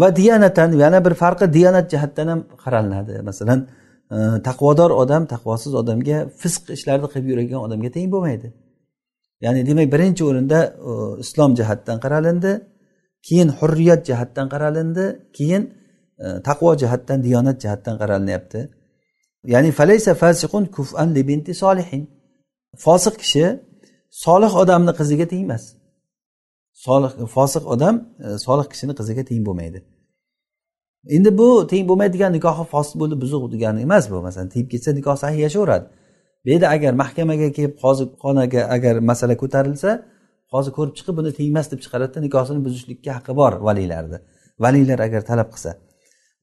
[0.00, 3.60] Va diyanatan yana bir farqi diyonat jihatdan ham qaralinadi masalan
[4.14, 4.16] e,
[4.48, 8.48] taqvodor odam taqvosiz odamga fisq ishlarni qilib yuradigan odamga teng bo'lmaydi.
[9.44, 10.58] Ya'ni demak birinchi o'rinda
[10.90, 10.92] e,
[11.24, 12.52] islom jihatdan qaralindi
[13.26, 15.04] keyin hurriyat jihatdan qaralindi
[15.36, 15.62] keyin
[16.24, 18.60] e, taqvo jihatdan diyonat jihatdan qaralinyapti.
[19.54, 22.02] Ya'ni falaysa fasiqun kufan li binti solihin.
[22.84, 23.46] Fosiq kishi
[24.24, 25.64] solih odamni qiziga teng emas
[26.74, 27.94] solih fosiq odam
[28.24, 29.78] e, solih kishini qiziga teng bo'lmaydi.
[31.16, 35.16] Endi bu teng bo'lmaydigan nikohi fosil bo'ldi buzuq degani emas bu masalan tegib ketsa nikoh
[35.22, 35.86] sahih yashayveradi
[36.44, 39.90] bu yerda agar mahkamaga kelib hozir xonaga agar masala ko'tarilsa
[40.52, 44.18] qozi ko'rib chiqib buni tengmas deb chiqaradida nikohini buzishlikka haqqi bor valiylarni
[44.64, 45.70] valiylar agar talab qilsa.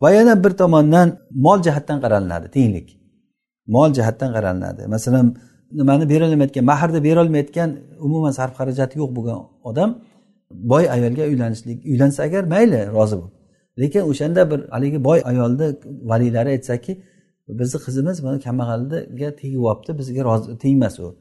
[0.01, 1.07] Va yana bir tomondan
[1.45, 2.87] mol jihatdan qaralinadi tenglik.
[3.75, 5.25] Mol jihatdan qaralinadi masalan
[5.79, 7.69] nimani berolmayotgan mahrni berolmayotgan
[8.05, 9.89] umuman sarf xarajati yo'q bo'lgan odam
[10.71, 13.29] boy ayolga uylanishlik uylansa agar mayli rozi bo'l.
[13.81, 15.67] Lekin o'shanda bir haligi boy ayolni
[16.09, 16.91] valiylari aytsaki
[17.59, 21.15] bizni qizimiz mana kambag'alga tegyapti bizga rozi tegmas u.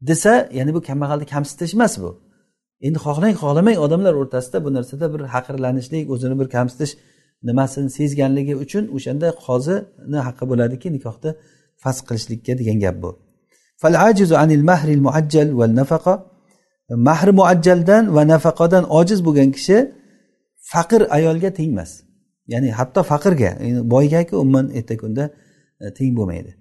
[0.00, 2.10] desa ya'ni bu kambag'alni kamsitish emas bu.
[2.86, 6.92] Endi xohlang xohlamang odamlar o'rtasida bu narsada bir haqirlanishlik o'zini bir kamsitish
[7.48, 11.30] nimasini sezganligi uchun o'shanda qozini haqqi bo'ladiki nikohda
[11.82, 13.10] fasq qilishlikka degan gap bu.
[16.90, 19.76] Mahri muajjaldan va nafaqadan ojiz bo'lgan kishi
[20.72, 21.90] faqir ayolga tengmas
[22.52, 23.50] ya'ni hatto faqirga
[23.94, 25.24] boygaku umuman erta kunda
[25.80, 26.52] e, teng bo'lmaydi.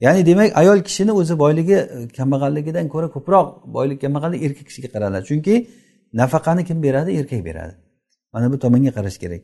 [0.00, 5.24] Ya'ni demak ayol kishini o'zi boyligi e, kambag'alligidan ko'ra ko'proq boylik kambag'allik erkak kishiga qaraladi.
[5.30, 5.54] Chunki
[6.20, 7.10] nafaqani kim beradi?
[7.20, 7.74] Erkak beradi.
[8.32, 9.42] Mana bu tomonga qarash kerak.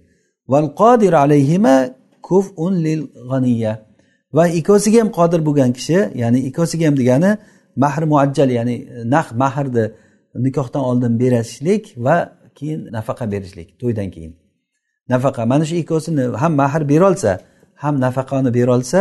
[4.37, 7.31] Va ikkosiga ham qodir bo'lgan kishi ya'ni ikkosiga ham degani
[7.83, 9.85] mahr muajjal ya'ni e, naq mahrni
[10.35, 12.17] nikohdan oldin berishlik va
[12.55, 14.37] keyin nafaqa berishlik to'ydan keyin.
[15.09, 17.41] Nafaqa mana shu ikkovsini ham mahr berolsa
[17.83, 19.01] ham nafaqani berolsa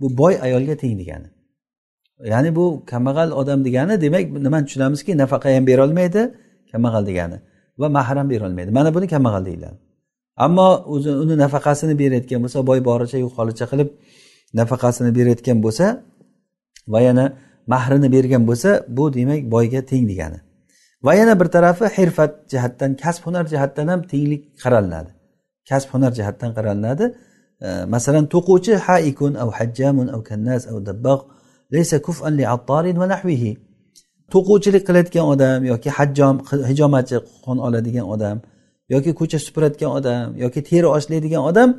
[0.00, 1.28] bu boy ayolga teng degani.
[2.32, 6.22] Ya'ni bu kambag'al odam degani demak nimani tushunamizki nafaqa ham berolmaydi
[6.70, 7.38] kambag'al degani
[7.80, 8.70] va mahr ham berolmaydi.
[8.70, 9.78] Mana buni kambag'al deyiladi.
[10.36, 13.88] Ammo o'zi uni nafaqasini berayotgan bo'lsa boy boricha holicha qilib
[14.58, 15.86] nafaqasini berayotgan bo'lsa
[16.92, 17.24] va yana
[17.72, 20.38] mahrini bergan bo'lsa bu demak boyga teng degani.
[21.06, 25.10] Va yana bir tarafi hirfat jihatdan kasb hunar jihatdan ham tenglik qaralinadi
[25.68, 27.04] kasb hunar jihatdan qaralinadi
[27.94, 31.20] masalan to'quvchi haikun av hajjamun av kannas av dabbaq
[31.74, 33.52] laysa kufan li attarin va nahvihi
[34.32, 36.36] to'quvchilik qilayotgan odam yoki hajjom
[36.70, 38.36] hijomachi qon oladigan odam
[38.94, 41.70] yoki ko'cha supuradigan odam yoki teri oshlaydigan odam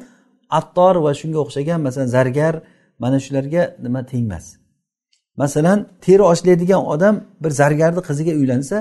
[0.59, 2.53] attor va shunga o'xshagan masalan zargar
[3.03, 4.45] mana shularga nima tengmas
[5.41, 8.77] masalan teri oshlaydigan odam bir zargarni qiziga uylansa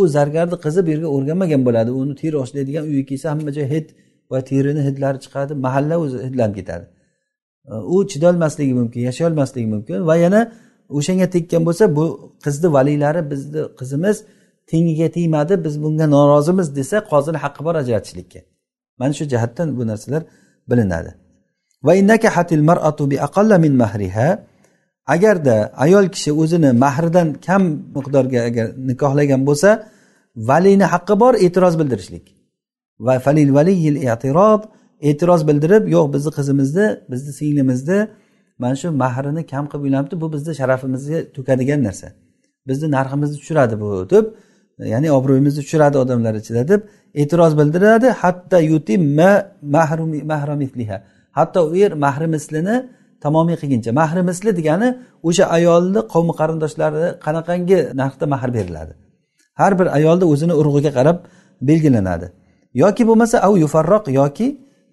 [0.00, 1.90] u zargarni qizi bu yerga o'rganmagan bo'ladi.
[2.00, 3.86] Uni teri oshlaydigan uyga kelsa hamma joy hid
[4.30, 6.84] va terini hidlari chiqadi mahalla o'zi hidlanib ketadi.
[7.94, 10.40] U chidolmasligi mumkin yashayolmasligi mumkin va yana
[10.98, 12.04] o'shanga tekkan bo'lsa bu
[12.44, 14.16] qizni valiylari bizni qizimiz
[14.70, 18.40] tengiga tegmadi biz bunga norozimiz desa qozini haqqi bor ajratishlikka.
[18.98, 20.22] Mana shu jihatdan bu narsalar
[20.70, 21.10] bilinadi.
[21.86, 21.92] Va
[25.14, 27.62] agarda ayol kishi o'zini mahridan kam
[27.96, 29.70] miqdorga agar nikohlagan bo'lsa
[30.50, 32.24] valiyni haqqi bor e'tiroz bildirishlik.
[33.06, 34.62] Va falil valiyil e'tirod
[35.08, 37.98] e'tiroz bildirib yo'q bizni qizimizni bizni singlimizni
[38.62, 42.08] mana shu mahrini kam qilib uylanibdi bu bizni sharafimizga to'kadigan narsa.
[42.68, 44.24] Bizni narximizni tushiradi bu deb
[44.92, 46.80] ya'ni obro'yimizni tushiradi odamlar ichida deb
[47.22, 48.08] e'tiroz bildiradi.
[48.22, 49.30] Hatto yutimma
[50.32, 50.98] mahramifliha
[51.38, 52.76] hatto u yer mahri mislini
[53.24, 54.88] tamomiy qilguncha mahri misli degani
[55.28, 58.92] o'sha ayolni qavmi qarindoshlari qanaqangi narxda mahr beriladi.
[59.60, 61.18] Har bir ayolni o'zini urug'iga qarab
[61.68, 62.26] belgilanadi.
[62.82, 64.48] Yoki bo'lmasa av yufarroq yoki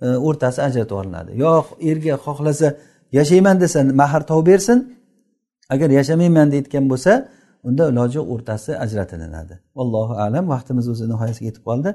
[0.06, 1.32] e, o'rtasi ajratib olinadi.
[1.44, 1.50] Yo
[1.92, 2.68] erga xohlasa
[3.18, 4.78] yashayman desa mahr topib bersin.
[5.74, 7.12] Agar yashamayman deyotgan bo'lsa
[7.68, 9.54] unda iloji yo'q o'rtasi ajratilinadi.
[9.82, 11.90] Allohu alam vaqtimiz o'zi nihoyasiga yetib qoldi.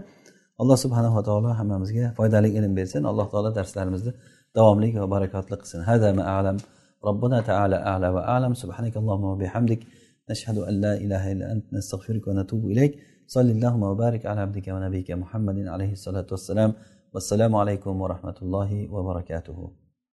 [0.60, 3.02] Alloh subhanava taolo hammamizga foydali ilm bersin.
[3.10, 4.12] Alloh taolo darslarimizni
[4.56, 6.58] davomli va barakotli qilsin hada ma alam
[7.04, 8.54] ربنا تعالى أعلى وأعلم.
[8.54, 9.80] سبحانك اللهم وبحمدك.
[10.30, 11.64] نشهد أن لا إله إلا أنت.
[11.72, 12.92] نستغفرك ونتوب إليك.
[13.26, 16.70] صلى اللهم وبارك على عبدك ونبيك محمد عليه الصلاة والسلام.
[17.14, 19.87] والسلام عليكم ورحمة الله وبركاته.